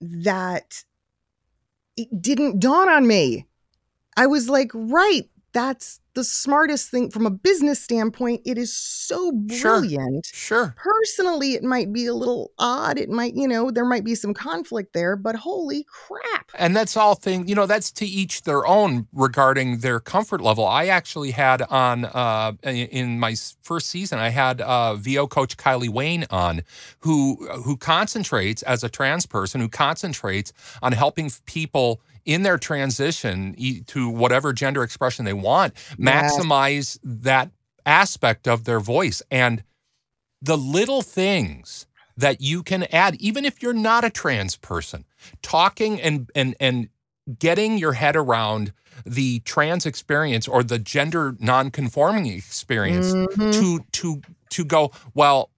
[0.00, 0.82] That
[1.96, 3.46] it didn't dawn on me.
[4.16, 8.40] I was like, right, that's the smartest thing from a business standpoint.
[8.46, 10.26] It is so brilliant.
[10.26, 10.74] Sure.
[10.74, 10.74] sure.
[10.76, 14.32] personally it might be a little odd it might you know there might be some
[14.32, 18.66] conflict there but holy crap And that's all thing, you know, that's to each their
[18.66, 20.64] own regarding their comfort level.
[20.66, 25.56] I actually had on uh in- in my first season, I had uh VO coach
[25.56, 26.62] Kylie Wayne on
[27.00, 33.54] who who concentrates as a trans person who concentrates on helping people in their transition
[33.86, 36.36] to whatever gender expression they want Yes.
[36.36, 37.50] maximize that
[37.86, 39.62] aspect of their voice and
[40.42, 41.86] the little things
[42.16, 45.04] that you can add even if you're not a trans person
[45.42, 46.88] talking and and and
[47.38, 48.72] getting your head around
[49.04, 53.52] the trans experience or the gender non-conforming experience Mhm.
[53.52, 55.50] to to to go well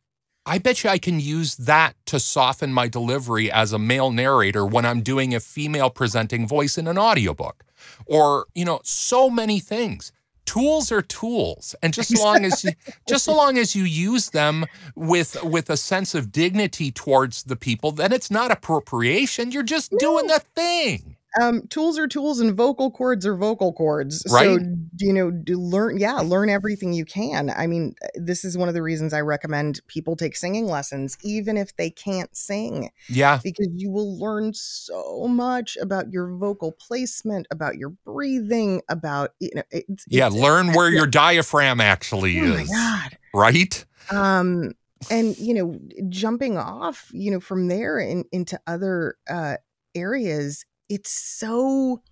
[0.48, 4.64] i bet you i can use that to soften my delivery as a male narrator
[4.66, 7.64] when i'm doing a female presenting voice in an audiobook.
[8.06, 10.12] Or you know so many things.
[10.46, 11.74] Tools are tools.
[11.82, 12.72] And just so long as you
[13.08, 17.56] just so long as you use them with with a sense of dignity towards the
[17.56, 19.52] people then it's not appropriation.
[19.52, 24.24] You're just doing the thing um tools are tools and vocal cords are vocal cords.
[24.30, 24.60] Right.
[24.60, 24.66] so
[24.98, 27.50] you know do learn yeah learn everything you can.
[27.50, 31.16] I mean uh, this is one of the reasons i recommend people take singing lessons
[31.22, 33.40] even if they can't sing yeah.
[33.42, 39.50] because you will learn so much about your vocal placement about your breathing about you
[39.54, 42.50] know it's, yeah it's- learn where your diaphragm actually is.
[42.50, 43.18] oh my is god.
[43.34, 43.84] right?
[44.10, 44.72] Um
[45.10, 49.56] and you know jumping off you know from there in, into other uh
[49.94, 52.02] areas it's so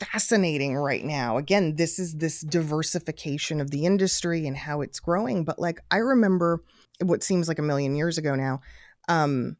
[0.00, 5.44] fascinating right now again this is this diversification of the industry and how it's growing
[5.44, 6.62] but like i remember
[7.02, 8.60] what seems like a million years ago now
[9.08, 9.56] um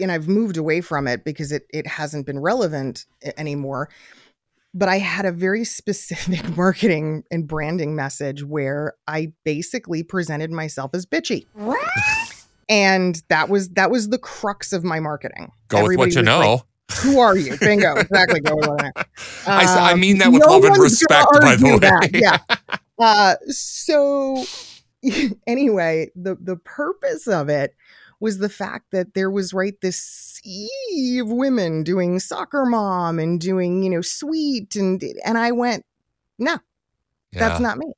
[0.00, 3.04] and i've moved away from it because it it hasn't been relevant
[3.36, 3.88] anymore
[4.76, 10.94] but I had a very specific marketing and branding message where I basically presented myself
[10.94, 11.46] as bitchy.
[12.68, 15.52] And that was that was the crux of my marketing.
[15.68, 16.60] go with what you know like,
[17.02, 17.56] Who are you?
[17.58, 17.94] Bingo.
[17.96, 18.40] Exactly.
[18.40, 18.92] Go with what I.
[19.46, 21.78] I Um, mean that with no love and respect, by the way.
[21.78, 22.38] that, Yeah.
[22.98, 24.42] Uh, so
[25.46, 27.74] anyway, the the purpose of it
[28.20, 33.38] was the fact that there was right this sea of women doing soccer mom and
[33.40, 35.84] doing you know sweet and and I went
[36.38, 36.58] no
[37.32, 37.92] that's not me.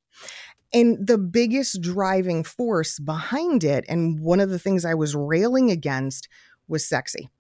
[0.73, 5.71] And the biggest driving force behind it, and one of the things I was railing
[5.71, 6.29] against
[6.69, 7.31] was sexy.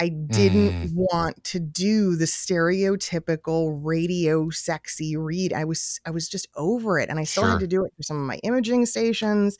[0.00, 5.52] I didn't want to do the stereotypical radio sexy read.
[5.52, 7.08] I was I was just over it.
[7.10, 7.50] And I still Sure.
[7.52, 9.56] had to do it for some of my imaging stations.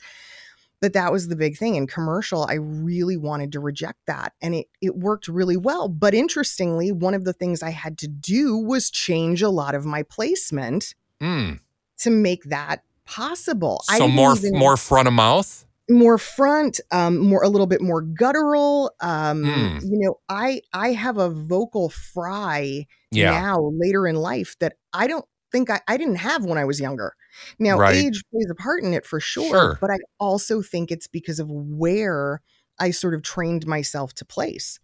[0.79, 1.75] But that was the big thing.
[1.75, 4.33] In commercial, I really wanted to reject that.
[4.41, 5.87] And it it worked really well.
[5.87, 9.85] But interestingly, one of the things I had to do was change a lot of
[9.85, 11.59] my placement Mm.
[11.99, 13.83] to make that possible.
[13.89, 17.81] I so more even- more front of mouth more front, um, more a little bit
[17.81, 18.91] more guttural.
[19.01, 19.79] Um, Mm.
[19.79, 25.07] You know, I I have a vocal fry yeah now later in life that I
[25.07, 27.13] don't think I, I didn't have when I was younger.
[27.59, 27.85] Now, Right.
[27.85, 29.81] age plays a part in it for sure, Sure.
[29.81, 32.41] but I also think it's because of where
[32.79, 34.79] I sort of trained myself to place.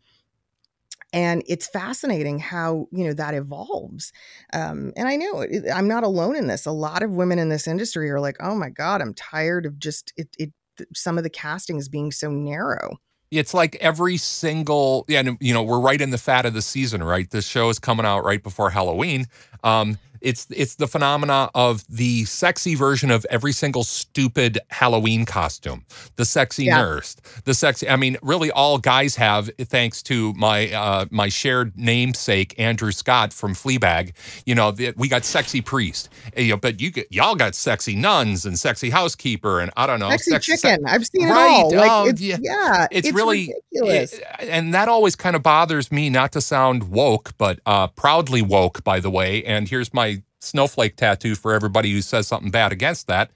[1.14, 4.12] And it's fascinating how you know that evolves,
[4.52, 6.66] um, and I know it, I'm not alone in this.
[6.66, 9.80] A lot of women in this industry are like, "Oh my god, I'm tired of
[9.80, 10.52] just it." it
[10.94, 13.00] some of the castings being so narrow.
[13.32, 16.62] it's like every single yeah and you know we're right in the fat of the
[16.62, 19.26] season right this show is coming out right before halloween
[19.64, 25.86] Um, it's it's the phenomena of the sexy version of every single stupid Halloween costume.
[26.16, 26.78] The sexy Yeah.
[26.78, 27.88] nurse, the sexy.
[27.88, 33.32] I mean, really, all guys have, thanks to my uh, my shared namesake Andrew Scott
[33.32, 34.14] from Fleabag.
[34.48, 37.54] You know, the, we got sexy priest, Uh, you know, but you get, y'all got
[37.54, 40.84] sexy nuns and sexy housekeeper, and I don't know, Sexy sexy- chicken.
[40.88, 41.60] I've seen Right.
[41.60, 41.76] it all.
[41.76, 42.38] Like Oh, it's, yeah.
[42.42, 42.88] yeah.
[42.90, 44.14] it's, really ridiculous.
[44.14, 48.42] it- and that always kind of bothers me not to sound woke but uh proudly
[48.42, 52.72] woke by the way and here's my snowflake tattoo for everybody who says something bad
[52.72, 53.32] against that.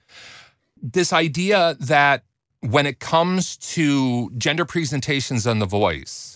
[0.82, 2.24] This idea that
[2.60, 6.32] when it comes to gender presentations on the voice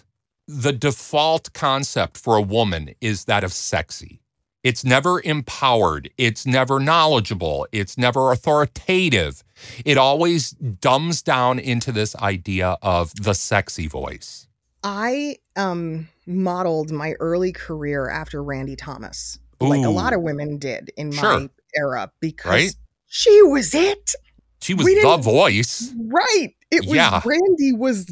[0.48, 4.20] the default concept for a woman is that of sexy.
[4.62, 6.10] It's never empowered.
[6.18, 7.68] It's never knowledgeable.
[7.70, 9.44] It's never authoritative.
[9.84, 14.48] It always dumbs down into this idea of the sexy voice.
[14.82, 19.38] I um modeled my early career after Randy Thomas.
[19.60, 22.74] Like a lot of women did in my era because Right.
[23.06, 24.12] she was it.
[24.60, 25.92] She was We the voice.
[25.96, 26.54] Right.
[26.70, 27.20] It was Yeah.
[27.24, 28.06] Randy was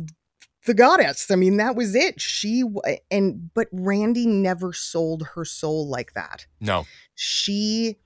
[0.66, 1.30] the goddess.
[1.30, 2.20] I mean, that was it.
[2.20, 2.62] She
[3.10, 6.46] and but Randy never sold her soul like that.
[6.60, 6.86] No.
[7.14, 7.96] She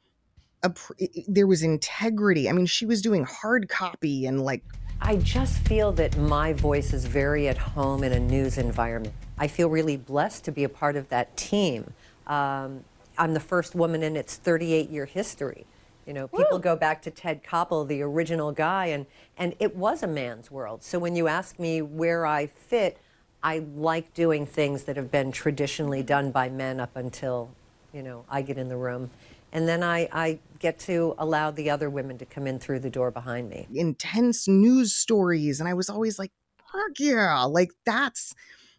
[0.62, 2.48] appr- i- i- there was integrity.
[2.48, 4.64] I mean, she was doing hard copy and like
[5.00, 9.14] I just feel that my voice is very at home in a news environment.
[9.38, 11.92] I feel really blessed to be a part of that team.
[12.26, 12.82] Um,
[13.18, 15.66] I'm the first woman in its 38 year history.
[16.06, 19.04] You know, people go back to Ted Koppel, the original guy, and,
[19.36, 20.82] and it was a man's world.
[20.82, 22.96] So when you ask me where I fit,
[23.42, 27.50] I like doing things that have been traditionally done by men up until,
[27.92, 29.10] you know, I get in the room.
[29.52, 32.90] And then I, I get to allow the other women to come in through the
[32.90, 33.66] door behind me.
[33.74, 36.32] intense news stories and I was always like,
[36.72, 38.34] "Fuck yeah." Like that's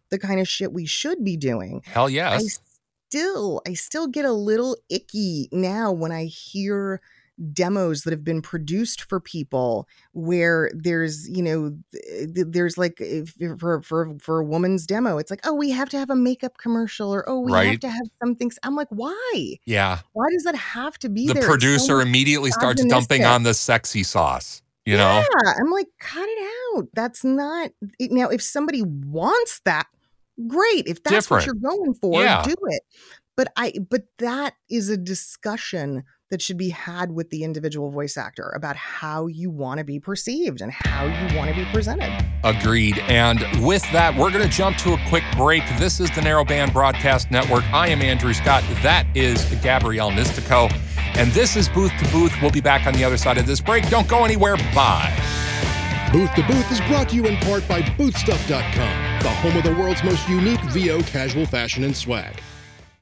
[0.09, 1.81] the kind of shit we should be doing.
[1.85, 2.59] Hell I yes.
[3.10, 7.01] Still I still get a little icky now when I hear
[7.53, 13.01] demos that have been produced for people where there's you know th- th- there's like
[13.57, 16.57] for for for a woman's demo it's like oh we have to have a makeup
[16.57, 19.99] commercial or oh we have to have something i'm like why yeah.
[20.12, 23.43] why does that have to be The there It's so producer immediately starts dumping on
[23.43, 24.62] the sexy sauce.
[24.86, 25.24] You know?
[25.43, 26.88] yeah, I'm like, cut it out.
[26.93, 28.30] That's not now.
[28.30, 29.86] If somebody wants that,
[30.47, 30.87] great.
[30.87, 31.41] If that's Different.
[31.41, 32.43] what you're going for, Yeah.
[32.43, 32.81] do it.
[33.35, 38.15] But I, but that is a discussion that should be had with the individual voice
[38.17, 42.11] actor about how you want to be perceived and how you want to be presented.
[42.43, 42.99] Agreed.
[42.99, 45.63] And with that, we're going to jump to a quick break.
[45.79, 47.63] This is the Narrowband Broadcast Network.
[47.73, 48.63] I am Andrew Scott.
[48.83, 50.71] That is Gabrielle Nistico.
[51.15, 52.33] And this is Booth to Booth.
[52.41, 53.89] We'll be back on the other side of this break.
[53.89, 54.55] Don't go anywhere.
[54.75, 55.15] Bye.
[56.12, 59.76] Booth to Booth is brought to you in part by Boothstuff.com, the home of the
[59.76, 62.41] world's most unique VO casual fashion and swag.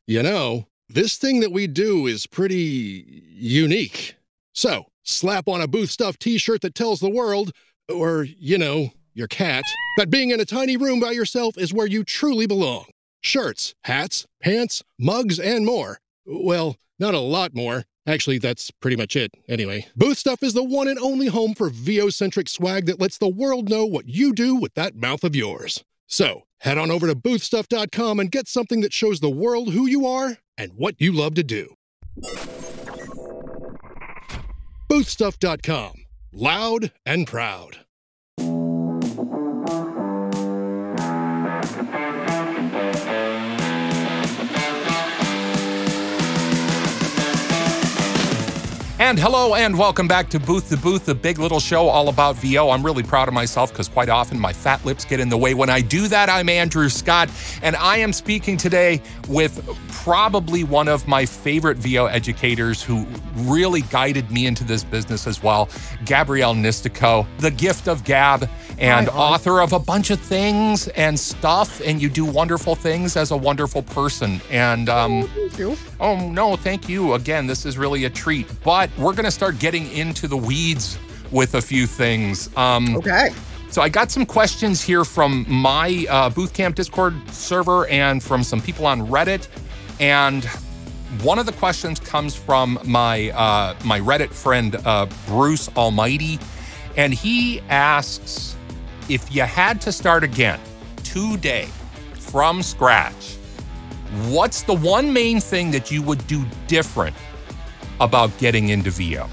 [0.08, 4.18] You know, this thing that we do is pretty unique.
[4.54, 7.54] So, slap on a Booth Stuff t shirt that tells the world,
[7.90, 9.64] or, you know, your cat,
[9.98, 12.88] that being in a tiny room by yourself is where you truly belong.
[13.22, 16.02] Shirts, hats, pants, mugs, and more.
[16.26, 17.86] Well, not a lot more.
[18.08, 19.86] Actually, that's pretty much it, anyway.
[19.96, 23.28] Booth Stuff is the one and only home for VO centric swag that lets the
[23.28, 25.84] world know what you do with that mouth of yours.
[26.08, 30.08] So, head on over to boothstuff.com and get something that shows the world who you
[30.08, 31.76] are and what you love to do.
[34.90, 36.06] Boothstuff.com.
[36.32, 37.80] Loud and proud.
[49.00, 52.36] And hello and welcome back to Booth to Booth, the big little show all about
[52.38, 52.72] VO.
[52.72, 55.54] I'm really proud of myself because quite often my fat lips get in the way.
[55.54, 57.30] When I do that, I'm Andrew Scott,
[57.62, 63.82] and I am speaking today with probably one of my favorite VO educators who really
[63.84, 65.70] guided me into this business as well,
[66.04, 71.82] Gabrielle Nistico, the gift of Gab, and author of a bunch of things and stuff.
[71.86, 74.40] And you do wonderful things as a wonderful person.
[74.52, 75.78] And um, Oh, thank you.
[76.00, 77.14] Oh, no, thank you.
[77.14, 78.48] Again, this is really a treat.
[78.64, 80.98] But we're to start getting into the weeds
[81.32, 82.50] with a few things.
[82.56, 83.30] Um, Okay.
[83.70, 88.62] so I got some questions here from my uh, Boothcamp Discord server and from some
[88.62, 89.48] people on Reddit.
[90.00, 90.46] And
[91.24, 96.38] one of the questions comes from my uh, my Reddit friend uh, Bruce Almighty,
[96.98, 98.57] and he asks
[99.10, 100.60] if you had to start again
[101.04, 101.68] today
[102.14, 103.36] from scratch,
[104.28, 107.16] what's the one main thing that you would do different
[108.00, 109.28] about getting into VO?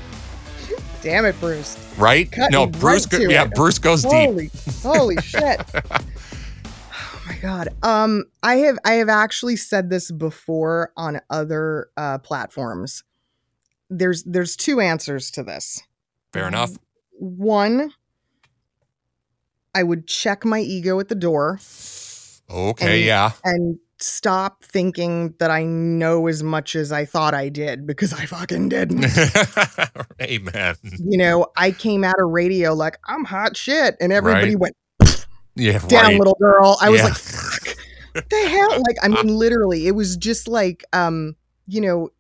[1.03, 1.77] Damn it, Bruce.
[1.99, 2.31] Right?
[2.31, 3.07] Cutting no, right Bruce.
[3.07, 3.55] go- yeah, it.
[3.55, 4.13] Bruce goes deep.
[4.13, 4.51] Holy,
[4.83, 5.61] holy shit.
[5.75, 7.69] Oh my God.
[7.83, 13.05] Um, I have I have actually said this before on other uh, platforms.
[13.91, 15.83] There's there's two answers to this.
[16.33, 16.71] Fair enough.
[17.19, 17.93] One,
[19.75, 21.59] I would check my ego at the door
[22.51, 23.31] Okay, And- yeah.
[23.45, 28.27] and stop thinking that I know as much as I thought I did because I
[28.27, 29.07] fucking didn't.
[30.21, 30.75] Amen.
[30.83, 34.73] you know, I came out of radio like I'm hot shit, and everybody Right.
[35.01, 36.19] went Yeah, down, right.
[36.19, 36.77] little girl.
[36.81, 37.05] I was Yeah.
[37.07, 38.71] like, fuck, the hell?
[38.87, 42.11] Like, I mean, literally, it was just like, um, you know,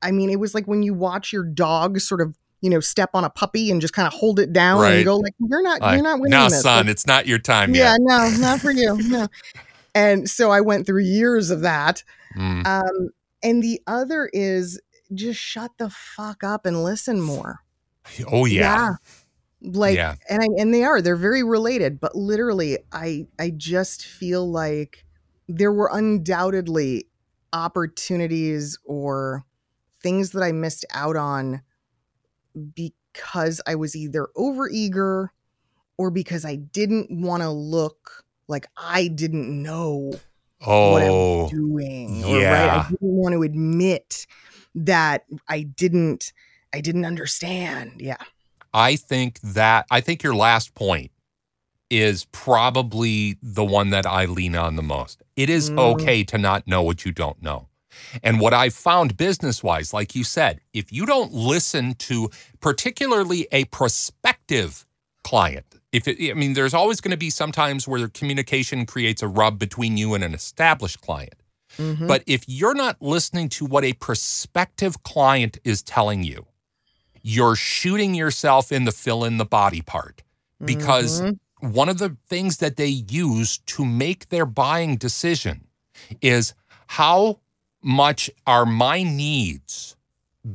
[0.00, 3.10] I mean, it was like when you watch your dog sort of, you know, step
[3.14, 4.96] on a puppy and just kind of hold it down Right.
[4.96, 6.62] and go like, you're not, Like, you're not winning this.
[6.62, 8.00] son, Like, it's not your time yeah, yet.
[8.00, 9.28] no, not for you, no.
[9.94, 12.04] And so I went through years of that.
[12.36, 12.66] Mm.
[12.66, 13.08] Um,
[13.42, 14.80] and the other is
[15.14, 17.60] just shut the fuck up and listen more.
[18.30, 18.94] Oh yeah.
[19.62, 20.14] Like Yeah.
[20.28, 25.04] and I and they are they're very related, but literally I I just feel like
[25.48, 27.06] there were undoubtedly
[27.52, 29.44] opportunities or
[30.02, 31.62] things that I missed out on
[32.74, 35.28] because I was either overeager
[35.98, 40.12] or because I didn't want to look like I didn't know
[40.64, 42.24] what I Oh, was doing.
[42.24, 42.40] Or, right?
[42.42, 42.84] yeah.
[42.86, 44.26] I didn't want to admit
[44.74, 46.32] that I didn't
[46.72, 47.94] I didn't understand.
[47.98, 48.16] Yeah.
[48.72, 51.10] I think that I think your last point
[51.90, 55.22] is probably the one that I lean on the most.
[55.34, 55.78] It is Mm.
[55.94, 57.66] okay to not know what you don't know.
[58.22, 62.30] And what I've found business wise, like you said, if you don't listen to
[62.60, 64.86] particularly a prospective
[65.24, 69.28] client, if it, I mean, there's always going to be sometimes where communication creates a
[69.28, 71.34] rub between you and an established client.
[71.78, 72.06] Mhm.
[72.06, 76.46] But if you're not listening to what a prospective client is telling you,
[77.22, 80.22] you're shooting yourself in the fill in the body part
[80.64, 81.38] because Mhm.
[81.60, 85.66] one of the things that they use to make their buying decision
[86.22, 86.54] is
[86.86, 87.38] how
[87.82, 89.96] much are my needs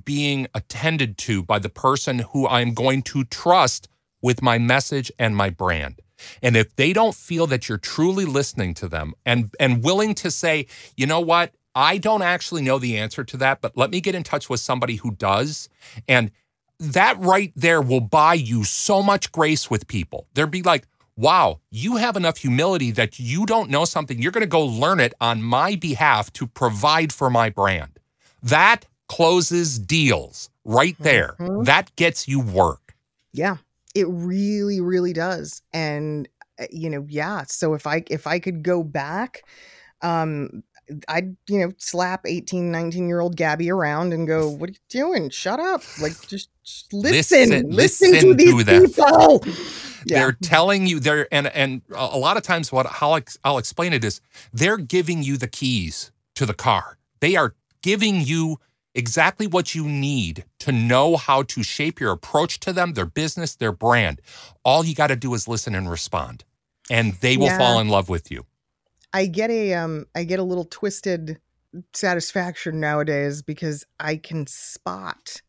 [0.03, 3.87] being attended to by the person who I'm going to trust
[4.21, 6.01] with my message and my brand.
[6.41, 10.31] And if they don't feel that you're truly listening to them and and willing to
[10.31, 10.65] say,
[10.95, 11.53] "You know what?
[11.75, 14.59] I don't actually know the answer to that, but let me get in touch with
[14.59, 15.69] somebody who does."
[16.07, 16.31] And
[16.79, 20.27] that right there will buy you so much grace with people.
[20.33, 24.19] They'll be like, wow, you have enough humility that you don't know something.
[24.21, 27.99] You're going to go learn it on my behalf to provide for my brand.
[28.43, 31.35] That closes deals right there.
[31.39, 31.65] Mhm.
[31.65, 32.95] That gets you work.
[33.31, 33.57] Yeah,
[33.93, 35.61] it really, really does.
[35.73, 36.27] And
[36.59, 37.43] uh, you know, yeah.
[37.47, 39.43] So if I if I could go back,
[40.01, 40.63] um,
[41.07, 44.79] I'd you know slap 18, 19 year old Gabby around and go, "What are you
[44.89, 45.29] doing?
[45.29, 45.81] Shut up!
[46.01, 49.43] Like just, just listen, Listen- listen, listen to these to people."
[50.05, 50.19] Yeah.
[50.19, 53.93] They're telling you they're and and a lot of times what how I'll, I'll explain
[53.93, 54.21] it is
[54.53, 56.97] they're giving you the keys to the car.
[57.21, 58.57] They are giving you
[58.93, 63.55] exactly what you need to know how to shape your approach to them, their business,
[63.55, 64.21] their brand.
[64.63, 66.43] All you got to do is listen and respond,
[66.89, 67.57] and they will Yeah.
[67.57, 68.45] fall in love with you.
[69.13, 71.39] I get a um I get a little twisted
[71.93, 75.41] satisfaction nowadays because I can spot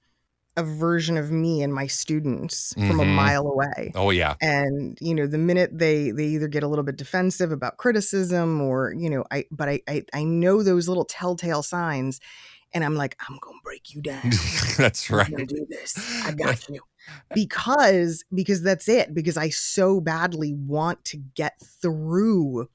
[0.57, 3.15] a version of me and my students from a Mhm.
[3.15, 3.93] mile away.
[3.95, 7.53] Oh yeah, And you know, the minute they they either get a little bit defensive
[7.53, 12.21] about criticism or, you know, I but I I, I know those little telltale signs
[12.75, 14.31] and I'm like, I'm gonna break you down.
[14.77, 15.27] that's right.
[15.27, 15.95] I'm gonna do this.
[16.27, 16.81] I got you.
[17.35, 19.15] Because because that's it.
[19.15, 22.69] Because I so badly want to get through.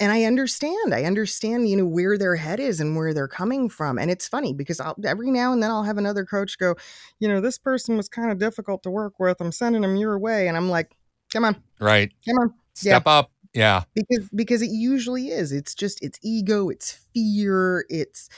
[0.00, 0.94] And I understand.
[0.94, 3.98] I understand, you know, where their head is and where they're coming from.
[3.98, 6.76] And it's funny because I'll every now and then I'll have another coach go,
[7.18, 9.40] you know, this person was kind of difficult to work with.
[9.40, 10.46] I'm sending them your way.
[10.46, 10.96] And I'm like,
[11.32, 12.54] come on, Right, come on.
[12.74, 13.30] step up.
[13.54, 15.52] Yeah, Because because it usually is.
[15.52, 18.28] It's just it's ego, it's fear, it's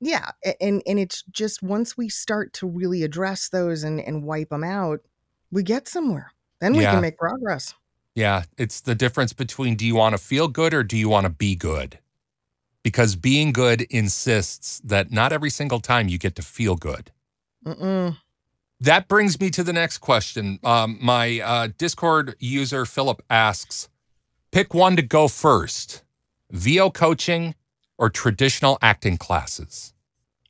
[0.00, 0.30] yeah
[0.60, 4.62] and and it's just once we start to really address those and and wipe them
[4.64, 5.00] out
[5.50, 6.90] we get somewhere then we Yeah.
[6.90, 7.74] can make progress
[8.16, 11.24] Yeah, it's the difference between do you want to feel good or do you want
[11.24, 11.98] to be good?
[12.82, 17.12] Because being good insists that not every single time you get to feel good.
[17.64, 18.16] Mm-mm.
[18.80, 20.58] That brings me to the next question.
[20.64, 23.90] Um, my uh, Discord user, Philip, asks
[24.50, 26.02] pick one to go first
[26.50, 27.54] VO coaching
[27.98, 29.92] or traditional acting classes?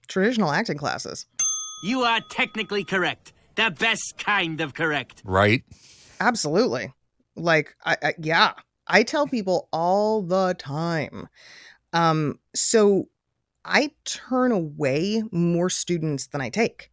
[0.07, 1.27] traditional acting classes
[1.83, 3.33] You are technically correct.
[3.57, 5.23] The best kind of correct.
[5.25, 5.65] Right?
[6.21, 6.93] absolutely
[7.37, 8.53] like I, I yeah
[8.87, 11.29] i tell people all the time
[11.93, 13.09] um so
[13.65, 16.91] i turn away more students than i take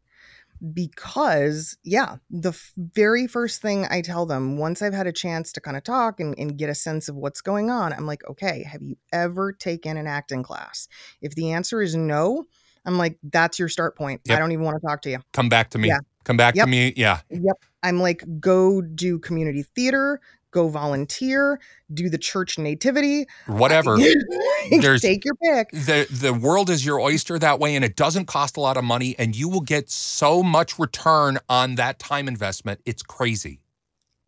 [0.74, 5.52] because yeah the f- very first thing i tell them once i've had a chance
[5.52, 8.22] to kind of talk and, and get a sense of what's going on i'm like
[8.30, 10.88] okay have you ever taken an acting class
[11.22, 12.46] if the answer is no
[12.86, 15.50] i'm like that's your start point i don't even want to talk to you Come
[15.50, 15.90] back to me.
[15.90, 16.00] Yeah.
[16.24, 16.66] Come back Yep.
[16.66, 16.94] to me.
[16.96, 17.20] Yeah.
[17.30, 17.58] Yep.
[17.84, 20.22] I'm like, go do community theater,
[20.52, 21.60] go volunteer,
[21.94, 23.98] do the church nativity, Whatever.
[24.80, 25.72] There's- take your pick.
[25.72, 28.84] the the world is your oyster that way and it doesn't cost a lot of
[28.86, 33.60] money and you will get so much return on that time investment it's crazy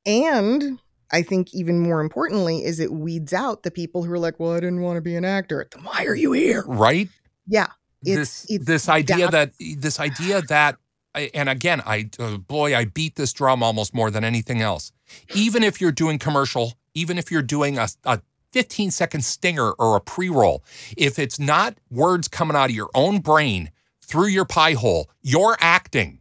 [0.06, 0.80] And
[1.12, 4.52] I think even more importantly is it weeds out the people who are like, well,
[4.54, 5.66] I didn't want to be an actor.
[5.72, 6.64] Then why are you here?
[6.68, 7.08] right
[7.48, 7.68] Yeah.
[8.04, 10.78] It's, this it's this idea that this idea that
[11.16, 14.92] I- and again i uh, boy i beat this drum almost more than anything else.
[15.34, 18.22] Even if you're doing commercial even if you're doing a, a
[18.54, 20.64] 15 second stinger or a pre-roll
[20.98, 25.58] if it's not words coming out of your own brain through your pie hole you're
[25.60, 26.20] acting.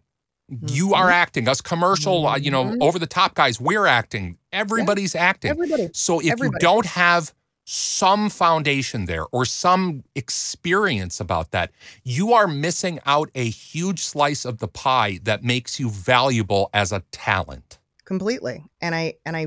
[0.66, 1.48] You are acting.
[1.48, 2.78] Us commercial uh, you know Mhm.
[2.82, 4.36] over the top guys we're acting.
[4.52, 5.50] Everybody's acting.
[5.50, 5.88] Everybody.
[5.94, 7.32] so if you don't have
[7.64, 11.70] some foundation there or some experience about that,
[12.02, 16.92] you are missing out a huge slice of the pie that makes you valuable as
[16.92, 17.78] a talent.
[18.04, 19.46] completely and i and i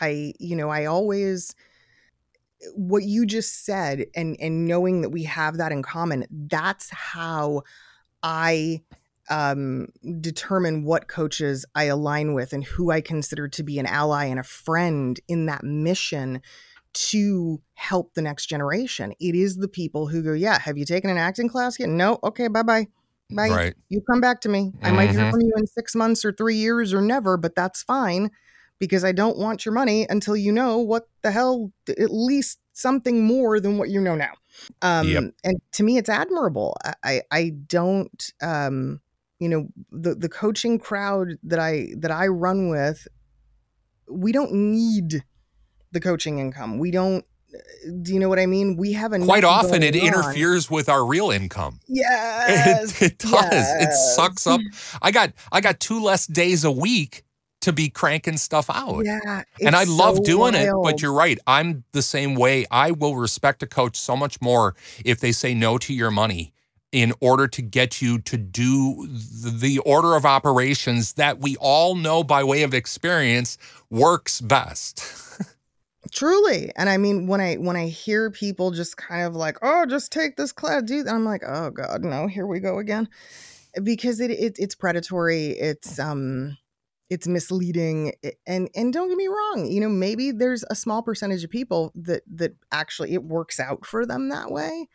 [0.00, 1.54] i you know i always
[2.74, 7.62] what you just said and and knowing that we have that in common that's how
[8.22, 8.80] i
[9.28, 9.86] um
[10.20, 14.40] determine what coaches i align with and who i consider to be an ally and
[14.40, 16.40] a friend in that mission
[16.94, 21.10] to help the next generation it is the people who go yeah have you taken
[21.10, 22.86] an acting class yet no okay bye bye
[23.30, 23.74] bye Right.
[23.90, 24.74] you come back to me.
[24.84, 25.30] I might hear Mhm.
[25.30, 28.30] from you in six months or three years or never, but that's fine
[28.78, 33.24] because I don't want your money until you know what the hell, at least something
[33.24, 34.34] more than what you know now.
[34.82, 35.24] Um, Yep.
[35.42, 36.76] And to me, it's admirable.
[36.84, 39.00] I, I, I don't, um,
[39.40, 43.06] you know, the the coaching crowd that I that I run with,
[44.10, 45.24] we don't need
[45.92, 46.78] the coaching income.
[46.78, 47.24] We don't.
[48.02, 48.76] Do you know what I mean?
[48.76, 49.26] We have enough.
[49.26, 50.06] Quite often it on.
[50.06, 51.80] interferes with our real income.
[51.88, 53.52] Yes, It, it does.
[53.52, 54.60] It sucks up.
[55.00, 57.24] I got I got two less days a week
[57.62, 59.04] to be cranking stuff out.
[59.04, 61.38] Yeah, and I love so doing it, but you're right.
[61.46, 62.66] I'm the same way.
[62.70, 66.52] I will respect a coach so much more if they say no to your money
[66.92, 72.24] in order to get you to do the order of operations that we all know
[72.24, 73.58] by way of experience
[73.90, 75.02] works best.
[76.12, 76.70] truly.
[76.76, 80.12] And I mean, when I when I hear people just kind of like, "Oh, just
[80.12, 83.08] take this class, dude," I'm like, "Oh God, no, here we go again,"
[83.82, 85.48] because it, it it's predatory.
[85.48, 86.56] It's um,
[87.10, 88.12] it's misleading,
[88.46, 91.92] and and don't get me wrong, you know, maybe there's a small percentage of people
[91.94, 94.88] that that actually it works out for them that way,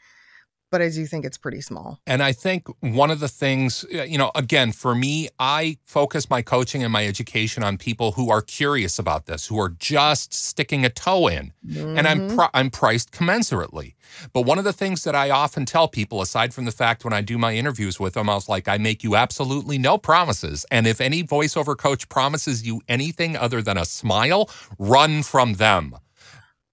[0.74, 1.99] but I do think it's pretty small.
[2.07, 6.32] And I think one of the things, uh, you know, again, for me, I focus
[6.32, 10.34] my coaching and my education on people who are curious about this, who are just
[10.34, 11.53] sticking a toe in.
[11.97, 12.36] and I'm Mhm.
[12.36, 13.93] pri- I'm priced commensurately.
[14.34, 17.13] But one of the things that I often tell people, aside from the fact when
[17.13, 20.65] I do my interviews with them, I was like, I make you absolutely no promises,
[20.71, 24.49] and if any voiceover coach promises you anything other than a smile,
[24.80, 25.95] run from them.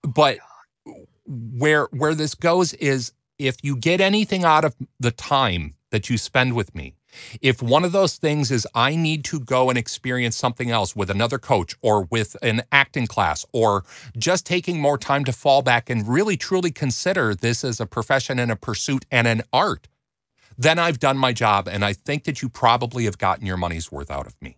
[0.02, 0.38] But
[1.26, 6.18] where where this goes is if you get anything out of the time that you
[6.18, 6.94] spend with me
[7.40, 11.10] if one of those things is I need to go and experience something else with
[11.10, 13.84] another coach or with an acting class or
[14.16, 18.38] just taking more time to fall back and really truly consider this as a profession
[18.38, 19.88] and a pursuit and an art,
[20.56, 21.68] then I've done my job.
[21.68, 24.56] And I think that you probably have gotten your money's worth out of me.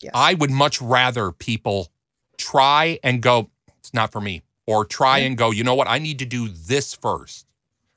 [0.00, 0.12] Yes.
[0.14, 1.88] I would much rather people
[2.36, 5.28] try and go, it's not for me, or try mm-hmm.
[5.28, 7.43] and go, you know what, I need to do this first,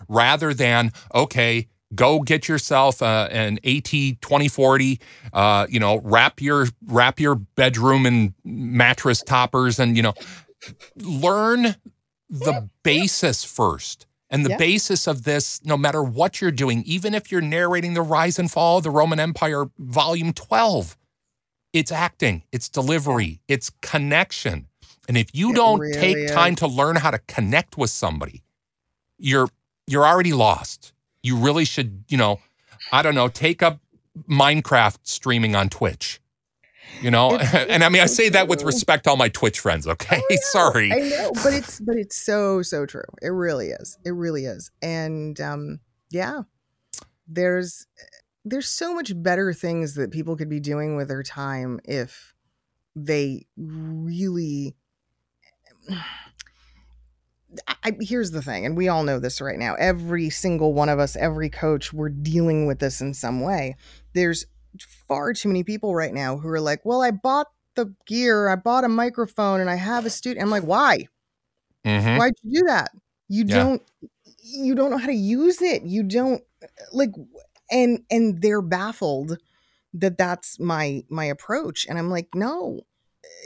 [0.07, 4.99] rather than, okay, go get yourself uh, an AT 2040,
[5.33, 10.13] uh, you know, wrap your wrap your bedroom in mattress toppers and, you know,
[10.97, 11.75] learn
[12.29, 14.05] the basis first.
[14.29, 14.57] And the Yeah.
[14.57, 18.51] basis of this, no matter what you're doing, even if you're narrating the rise and
[18.51, 20.97] fall of the Roman Empire, volume 12,
[21.71, 24.67] it's acting, it's delivery, it's connection.
[25.07, 26.59] And if you It don't really take time is.
[26.59, 28.43] to learn how to connect with somebody,
[29.17, 29.47] you're
[29.87, 30.93] you're already lost.
[31.23, 32.39] You really should, you know,
[32.91, 33.79] I don't know, take up
[34.29, 36.21] Minecraft streaming on Twitch.
[37.01, 39.17] You know, It's- and I mean, I it's so say that with respect to all
[39.17, 39.87] my Twitch friends.
[39.87, 40.21] Okay,
[40.51, 40.91] sorry.
[40.91, 43.03] I know, but it's but it's so so true.
[43.21, 43.97] It really is.
[44.05, 44.71] It really is.
[44.81, 45.79] And um
[46.09, 46.43] yeah.
[47.27, 47.87] There's
[48.45, 52.33] there's so much better things that people could be doing with their time if
[52.95, 54.75] they really
[57.83, 59.75] I, here's the thing, and we all know this right now.
[59.75, 63.75] Every single one of us, every coach, we're dealing with this in some way.
[64.13, 64.45] There's
[65.07, 68.55] far too many people right now who are like, well, I bought the gear, I
[68.55, 71.07] bought a microphone, and I have a student." I'm like, why?
[71.85, 72.17] Mhm.
[72.17, 72.91] Why'd you do that?
[73.29, 73.63] You Yeah.
[73.63, 73.81] don't
[74.43, 75.83] you don't know how to use it.
[75.83, 76.41] You don't
[76.93, 77.11] like
[77.71, 79.37] and and they're baffled
[79.93, 82.81] that that's my my approach and I'm like, "No.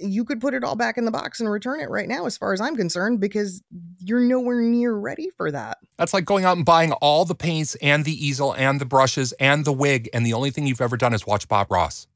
[0.01, 2.37] You could put it all back in the box and return it right now as
[2.37, 3.61] far as I'm concerned because
[3.99, 7.75] you're nowhere near ready for that." That's like going out and buying all the paints
[7.81, 10.97] and the easel and the brushes and the wig, and the only thing you've ever
[10.97, 12.07] done is watch Bob Ross.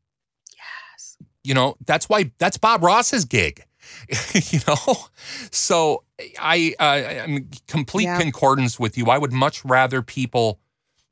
[0.94, 1.18] Yes.
[1.44, 3.64] You know, that's why that's Bob Ross's gig.
[4.34, 4.78] you know,
[5.52, 6.04] so
[6.40, 8.20] I uh, I'm complete Yeah.
[8.20, 9.06] concordance with you.
[9.08, 10.60] I would much rather people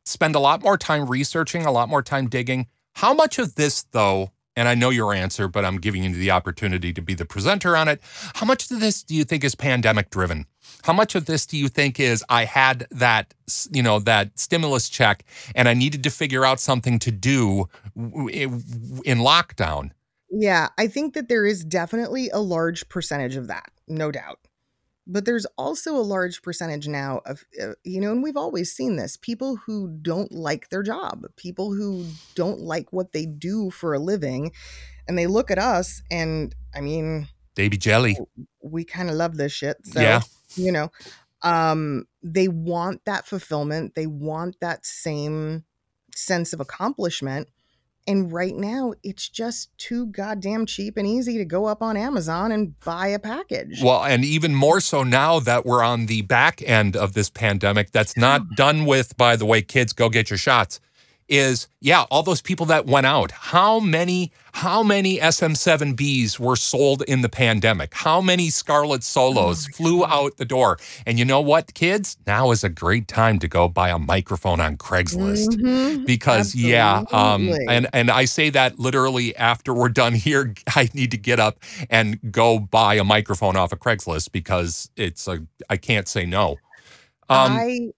[0.05, 2.67] spend a lot more time researching, a lot more time digging.
[2.93, 6.31] How much of this, though, and I know your answer, but I'm giving you the
[6.31, 8.01] opportunity to be the presenter on it.
[8.35, 10.45] How much of this do you think is pandemic driven?
[10.83, 13.33] How much of this do you think is I had that,
[13.71, 15.23] you know, that stimulus check
[15.55, 19.91] and I needed to figure out something to do in lockdown?
[20.29, 24.39] Yeah, I think that there is definitely a large percentage of that, no doubt.
[25.05, 28.95] But there's also a large percentage now of, uh, you know, and we've always seen
[28.95, 33.93] this people who don't like their job, people who don't like what they do for
[33.93, 34.51] a living.
[35.07, 38.17] And they look at us, and I mean, baby Jelly.
[38.61, 39.85] we kind of love this shit.
[39.85, 40.21] So, Yeah.
[40.55, 40.89] you know,
[41.41, 45.65] um, they want that fulfillment, they want that same
[46.15, 47.49] sense of accomplishment.
[48.05, 52.51] And right now, it's just too goddamn cheap and easy to go up on Amazon
[52.51, 53.81] and buy a package.
[53.81, 57.91] Well, and even more so now that we're on the back end of this pandemic,
[57.91, 60.81] that's not done with, by the way, kids, go get your shots.
[61.27, 63.31] Is yeah, all those people that went out.
[63.31, 67.93] How many, how many SM7Bs were sold in the pandemic?
[67.93, 70.77] How many Scarlett Solos flew out the door?
[71.05, 72.17] And you know what, kids?
[72.27, 76.05] Now is a great time to go buy a microphone on Craigslist Mhm.
[76.05, 81.11] because yeah um and and i say that literally after we're done here i need
[81.11, 81.59] to get up
[81.89, 86.51] and go buy a microphone off of craigslist because it's a i can't say no
[87.29, 87.89] um I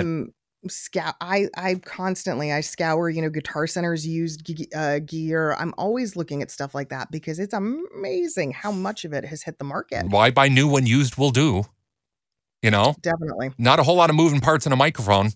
[0.00, 0.32] um
[0.68, 5.54] scour I I constantly I scour you know Guitar Center's used uh, gear.
[5.58, 9.42] I'm always looking at stuff like that because it's amazing how much of it has
[9.42, 10.06] hit the market.
[10.08, 11.64] why buy new when used will do
[12.62, 13.50] you know Definitely.
[13.58, 15.30] not a whole lot of moving parts in a microphone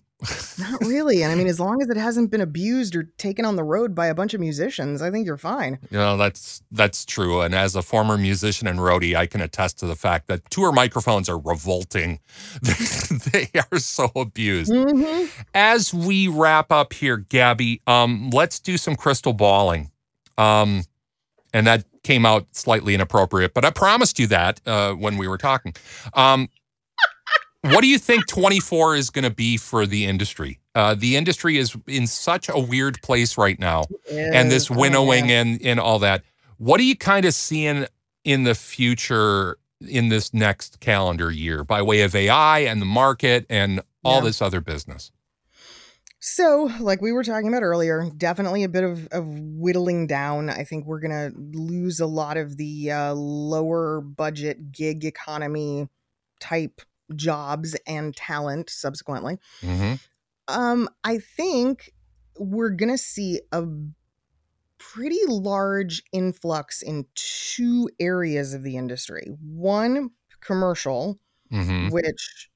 [0.57, 1.21] Not really.
[1.21, 3.93] And I mean, as long as it hasn't been abused or taken on the road
[3.93, 5.77] by a bunch of musicians, I think you're fine.
[5.91, 9.77] you know that's that's true and as a former musician and roadie i can attest
[9.79, 12.19] to the fact that tour microphones are revolting
[12.61, 15.29] they are so abused Mhm.
[15.53, 19.91] as we wrap up here, Gabby, um, let's do some crystal balling.
[20.37, 20.83] Um,
[21.53, 25.37] and that came out slightly inappropriate, but I promised you that uh, when we were
[25.37, 25.73] talking.
[26.13, 26.49] Um,
[27.61, 30.59] what do you think 24 is going to be for the industry?
[30.75, 34.69] Uh, the industry is in such a weird place right now, and this.
[34.69, 35.41] Oh, winnowing yeah.
[35.41, 36.23] and and all that.
[36.57, 37.85] What are you kind of seeing
[38.23, 43.45] in the future in this next calendar year by way of AI and the market
[43.49, 44.25] and all Yeah.
[44.25, 45.11] this other business?
[46.19, 50.49] So, like we were talking about earlier, definitely a bit of, of whittling down.
[50.49, 55.87] I think we're going to lose a lot of the uh, lower budget gig economy
[56.39, 56.81] type
[57.15, 59.37] jobs and talent subsequently.
[59.61, 59.93] Mm-hmm.
[60.47, 61.91] Um, I think
[62.39, 63.65] we're going to see a
[64.77, 69.27] pretty large influx in two areas of the industry.
[69.41, 71.19] One, commercial,
[71.51, 71.87] Mm-hmm.
[71.93, 72.49] which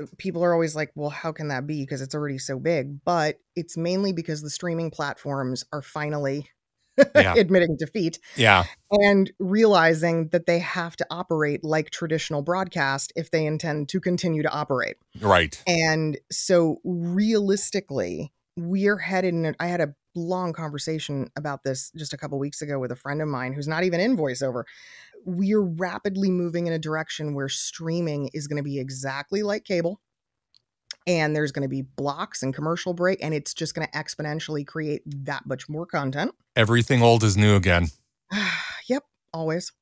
[0.00, 1.82] uh, people are always like, well, how can that be?
[1.82, 3.04] Because it's already so big.
[3.04, 6.48] But it's mainly because the streaming platforms are finally
[7.14, 7.34] Yeah.
[7.36, 8.64] admitting defeat Yeah.
[8.90, 14.42] and realizing that they have to operate like traditional broadcast if they intend to continue
[14.42, 14.96] to operate.
[15.20, 15.62] Right.
[15.66, 19.56] And so realistically, we're headed in.
[19.58, 23.22] I had a long conversation about this just a couple weeks ago with a friend
[23.22, 24.64] of mine who's not even in voiceover.
[25.24, 30.00] We're rapidly moving in a direction where streaming is going to be exactly like cable.
[31.06, 34.66] And there's going to be blocks and commercial break, and it's just going to exponentially
[34.66, 36.32] create that much more content.
[36.54, 37.88] Everything old is new again.
[38.88, 39.72] yep, always.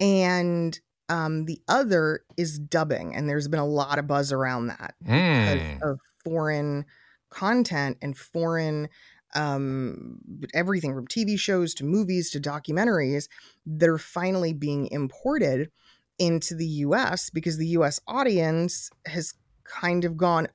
[0.00, 0.78] And
[1.08, 5.82] um, the other is dubbing, and there's been a lot of buzz around that Mm.
[5.82, 6.84] of foreign
[7.30, 8.88] content and foreign
[9.34, 10.20] um
[10.54, 13.26] everything from TV shows to movies to documentaries
[13.66, 15.70] that are finally being imported
[16.18, 19.34] into the US because the US audience has
[19.64, 20.48] kind of gone,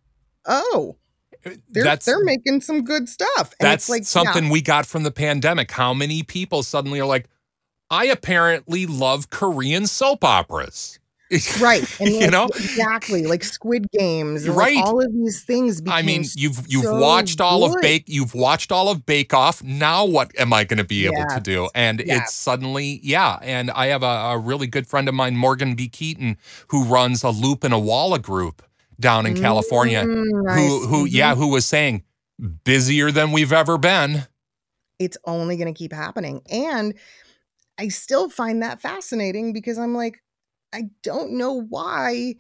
[0.46, 0.96] "Oh,
[1.46, 4.62] uh, they're that's they're making some good stuff." And that's it's like yeah, something we
[4.62, 5.72] got from the pandemic.
[5.72, 7.28] How many people suddenly are like,
[7.90, 11.00] I apparently love Korean soap operas.
[11.62, 12.46] right and you know?
[12.56, 14.76] exactly like squid games and, Right.
[14.76, 17.76] like, all of these things I mean, you've you've so watched all of.
[17.84, 19.62] Bake you've watched all of Bake Off.
[19.64, 21.70] Now what am I going to be able to do?
[21.76, 22.22] And Yes.
[22.24, 23.38] it's suddenly yeah.
[23.44, 25.88] And I have a, a really good friend of mine, Morgan B.
[25.88, 26.36] Keaton,
[26.70, 28.64] who runs a Loop and a Walla group
[29.00, 30.04] down in California.
[30.04, 30.58] Mm, nice.
[30.60, 31.12] Who who Mhm.
[31.12, 32.04] yeah, who was saying
[32.64, 34.28] busier than we've ever been.
[35.00, 36.42] it's only going to keep happening.
[36.52, 36.94] And
[37.78, 40.22] I still find that fascinating because I'm like,
[40.74, 42.36] I don't know why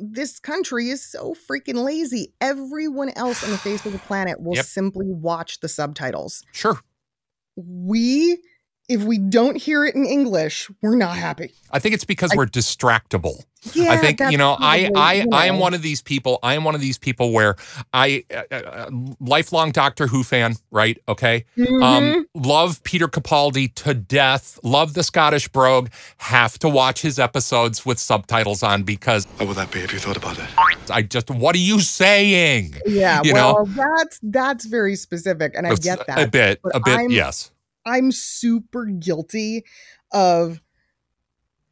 [0.00, 2.32] this country is so freaking lazy.
[2.40, 4.64] Everyone else on the face of the planet will Yep.
[4.64, 6.42] simply watch the subtitles.
[6.52, 6.80] Sure.
[7.56, 8.38] We,
[8.88, 11.52] if we don't hear it in English, we're not happy.
[11.70, 13.42] I think it's because I- we're distractible.
[13.72, 16.38] Yeah, I think you know I I you I am one of these people.
[16.42, 17.56] I am one of these people where
[17.94, 20.98] I uh, uh, lifelong Doctor Who fan, right?
[21.08, 21.46] Okay.
[21.56, 21.82] Mm-hmm.
[21.82, 24.60] Um love Peter Capaldi to death.
[24.62, 25.88] Love the Scottish brogue.
[26.18, 29.98] Have to watch his episodes with subtitles on because How would that be if you
[29.98, 30.44] thought about it?
[30.90, 32.74] I just what are you saying?
[32.84, 33.54] yeah, you know?
[33.54, 36.18] well, that's that's very specific, and I It's get that.
[36.18, 36.98] a bit, but a bit.
[36.98, 37.50] I'm- yes.
[37.86, 39.64] I'm super guilty
[40.12, 40.60] of,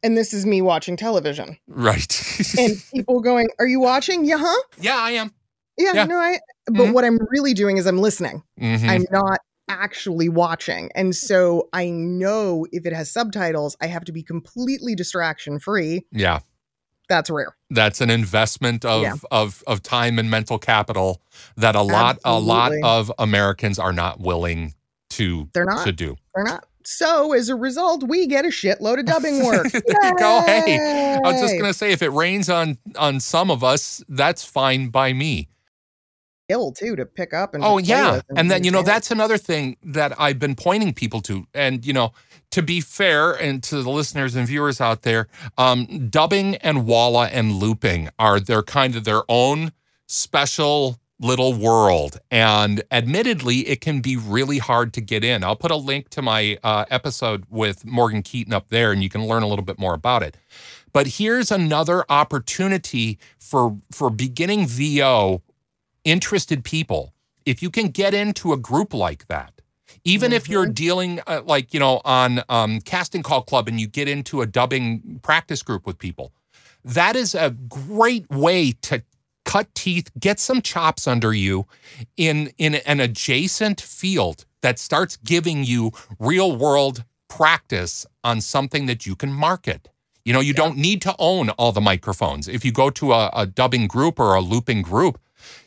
[0.03, 2.11] and this is me watching television Right.
[2.57, 4.25] and people going, "Are you watching?
[4.25, 4.61] Yeah, huh?
[4.79, 5.31] yeah, I am.
[5.77, 6.03] Yeah, Yeah.
[6.05, 6.93] no, I." But Mhm.
[6.93, 8.43] what I'm really doing is I'm listening.
[8.59, 8.87] Mhm.
[8.89, 9.39] I'm not
[9.69, 14.95] actually watching, and so I know if it has subtitles, I have to be completely
[14.95, 16.05] distraction free.
[16.11, 16.39] yeah.
[17.09, 17.53] That's rare.
[17.69, 19.15] that's an investment of Yeah.
[19.29, 21.21] of of time and mental capital
[21.57, 24.73] that a lot a lot of Americans are not willing
[25.13, 25.85] to They're not.
[25.85, 26.15] to do.
[26.35, 26.65] They're not.
[26.85, 29.71] So as a result, we get a shitload of dubbing work.
[29.71, 30.41] There you go.
[30.45, 34.43] Hey, I was just gonna say if it rains on on some of us, that's
[34.43, 35.47] fine by me.
[36.49, 39.37] ill too to pick up and Oh yeah, with and then you know that's another
[39.37, 42.11] thing that I've been pointing people to, and you know,
[42.51, 47.27] to be fair, and to the listeners and viewers out there, um, dubbing and walla
[47.27, 49.71] and looping are they're kind of their own
[50.07, 55.43] special little world, and admittedly, it can be really hard to get in.
[55.43, 59.09] I'll put a link to my uh, episode with Morgan Keaton up there, and you
[59.09, 60.37] can learn a little bit more about it.
[60.91, 65.41] But here's another opportunity for for beginning VO
[66.03, 67.13] interested people
[67.45, 69.53] if you can get into a group like that
[70.03, 73.87] even if you're dealing uh, like you know on um, casting call club and you
[73.87, 76.33] get into a dubbing practice group with people
[76.83, 79.01] that is a great way to
[79.53, 81.55] cut teeth get some chops under you
[82.17, 89.05] in in an adjacent field that starts giving you real world practice on something that
[89.07, 89.81] you can market
[90.25, 93.29] you know you don't need to own all the microphones if you go to a,
[93.33, 95.19] a dubbing group or a looping group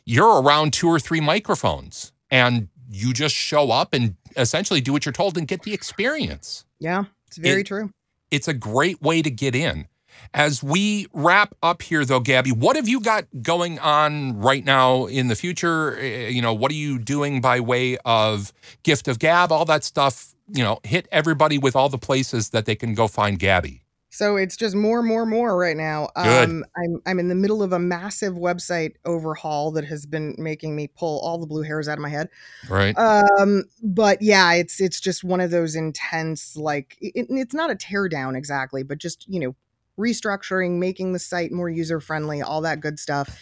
[0.05, 5.05] you're around two or three microphones and you just show up and essentially do what
[5.05, 6.65] you're told and get the experience.
[6.79, 7.91] Yeah, it's very It- true.
[8.31, 9.87] It's a great way to get in.
[10.35, 15.07] As we wrap up here, though, Gabby, what have you got going on right now
[15.07, 15.97] in the future?
[15.99, 18.53] Eh, You know, what are you doing by way of
[18.83, 20.35] gift of Gab, all that stuff?
[20.49, 23.83] You know, hit everybody with all the places that they can go find Gabby.
[24.17, 26.09] So it's just more, more, more right now.
[26.17, 26.49] Good.
[26.49, 30.75] Um, I'm I'm in the middle of a massive website overhaul that has been making
[30.75, 32.31] me pull all the blue hairs out of my head.
[32.71, 32.97] Right.
[32.97, 37.75] Um, but yeah, it's it's just one of those intense like it, it's not a
[37.75, 39.55] teardown exactly, but just you know
[39.99, 43.39] restructuring, making the site more user friendly, all that good stuff.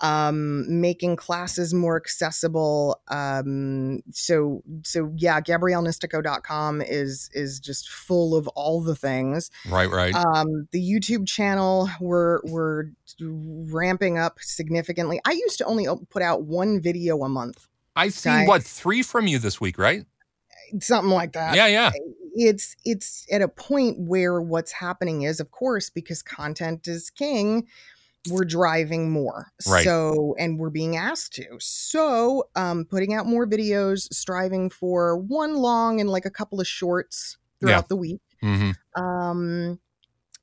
[0.00, 3.00] Um, making classes more accessible.
[3.08, 9.50] Um, so so yeah, GabrielleNistico.com is is just full of all the things.
[9.68, 10.14] right, right.
[10.14, 12.84] Um, the YouTube channel we're we're
[13.20, 15.20] ramping up significantly.
[15.24, 19.02] I used to only put out one video a month, I've seen, guy- what, three
[19.02, 20.06] from you this week, right?
[20.80, 21.56] something like that.
[21.56, 21.90] yeah, yeah.
[22.34, 27.66] It's it's at a point where what's happening is, of course, because content is king,
[28.30, 29.52] we're driving more.
[29.66, 29.84] Right.
[29.84, 31.44] So and we're being asked to.
[31.60, 36.66] So um putting out more videos, striving for one long and like a couple of
[36.66, 37.66] shorts Yeah.
[37.68, 38.20] throughout the week.
[38.40, 39.78] hmm um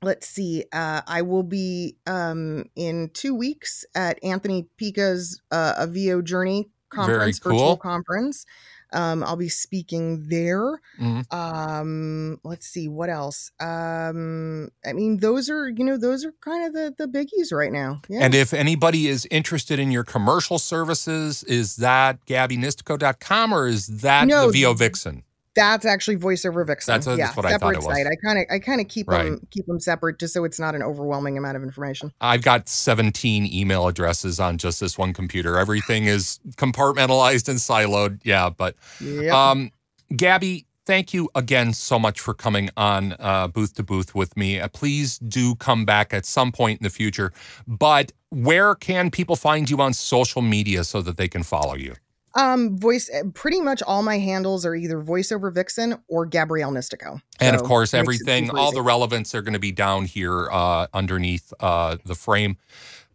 [0.02, 5.86] let's see uh i will be um in two weeks at anthony pica's uh a
[5.86, 7.52] vo journey conference cool.
[7.52, 8.44] virtual conference
[8.92, 11.32] um i'll be speaking there Mhm.
[11.34, 16.64] um let's see what else um i mean those are you know those are kind
[16.66, 20.58] of the the biggies right now yeah And if anybody is interested in your commercial
[20.58, 25.22] services, is that GabbyNistico.com or is that No, the VO Vixen?
[25.56, 27.86] That's actually voiceover vixen That's- that's yeah what I thought it was.
[27.86, 29.24] site i kind of i kind of keep Right.
[29.24, 32.68] them keep them separate just so it's not an overwhelming amount of information I've got
[32.68, 35.58] 17 email addresses on just this one computer.
[35.58, 38.20] Everything is compartmentalized and siloed.
[38.22, 39.70] Yeah, but yeah um
[40.14, 44.60] Gabby, thank you again so much for coming on uh, Booth to Booth with me.
[44.60, 47.32] Uh, please do come back at some point in the future.
[47.66, 51.94] But where can people find you on social media so that they can follow you?
[52.36, 53.10] Um, voice.
[53.12, 57.20] eh, Pretty much all my handles are either voiceover vixen or Gabrielle Nistico.
[57.40, 61.52] And of course, everything, all the relevance are going to be down here uh, underneath
[61.60, 62.56] uh, the frame.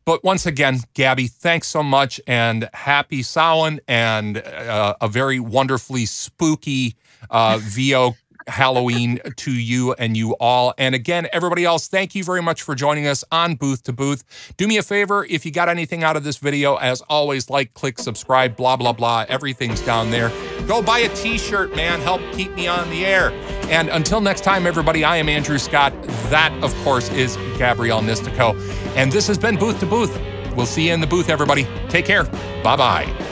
[0.04, 6.08] But once again, Gabby, thanks so much and happy Samhain and uh, a very wonderfully
[6.08, 6.96] spooky
[7.30, 8.16] uh, VO
[8.48, 10.74] Halloween to you and you all.
[10.78, 14.24] And again, everybody else, thank you very much for joining us on Booth to Booth.
[14.58, 17.74] Do me a favor, if you got anything out of this video, as always, like,
[17.74, 19.26] click, subscribe, blah, blah, blah.
[19.30, 20.32] Everything's down there.
[20.68, 22.00] Go buy a t shirt, man.
[22.02, 23.32] Help keep me on the air.
[23.70, 25.94] And until next time, everybody, I am Andrew Scott.
[26.30, 28.56] That, of course, is Gabrielle Nistico.
[28.96, 30.20] And this has been Booth to Booth.
[30.56, 31.66] We'll see you in the booth, everybody.
[31.88, 32.26] Take care.
[32.64, 33.31] Bye bye.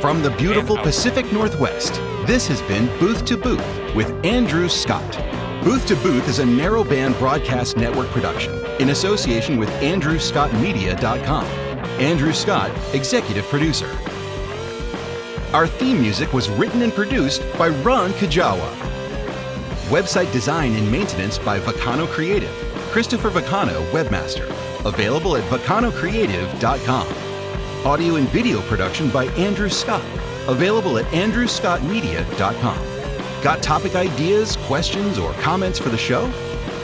[0.00, 0.76] From the beautiful.
[0.76, 1.94] Pacific Northwest,
[2.24, 5.18] this has been Booth to Booth with Andrew Scott.
[5.64, 11.44] Booth to Booth is a narrowband broadcast network production in association with AndrewScottMedia.com.
[12.00, 13.90] Andrew Scott, executive producer.
[15.52, 18.72] Our theme music was written and produced by Ron Kajawa.
[19.88, 22.54] Website design and maintenance by Vacano Creative.
[22.92, 24.48] Christopher Vacano, webmaster.
[24.86, 27.27] Available at vacanocreative.com.
[27.88, 30.04] Audio and video production by Andrew Scott.
[30.46, 33.42] Available at andrewscottmedia.com.
[33.42, 36.30] Got topic ideas, questions, or comments for the show?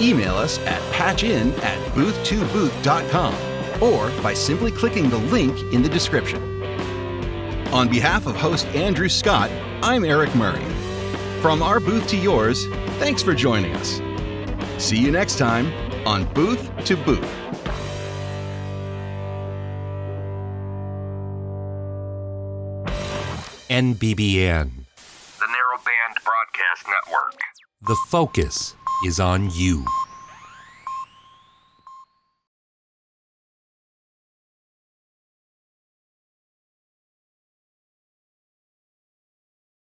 [0.01, 3.35] Email us at patchin at booth2booth.com
[3.83, 6.43] or by simply clicking the link in the description.
[7.71, 9.51] On behalf of host Andrew Scott,
[9.83, 10.65] I'm Eric Murray.
[11.43, 12.67] From our booth to yours,
[12.99, 14.01] thanks for joining us.
[14.83, 15.71] See you next time
[16.07, 17.44] on Booth to Booth.
[23.75, 24.71] NBBN.
[25.41, 27.41] The Narrowband Broadcast Network.
[27.83, 29.85] The focus is on you.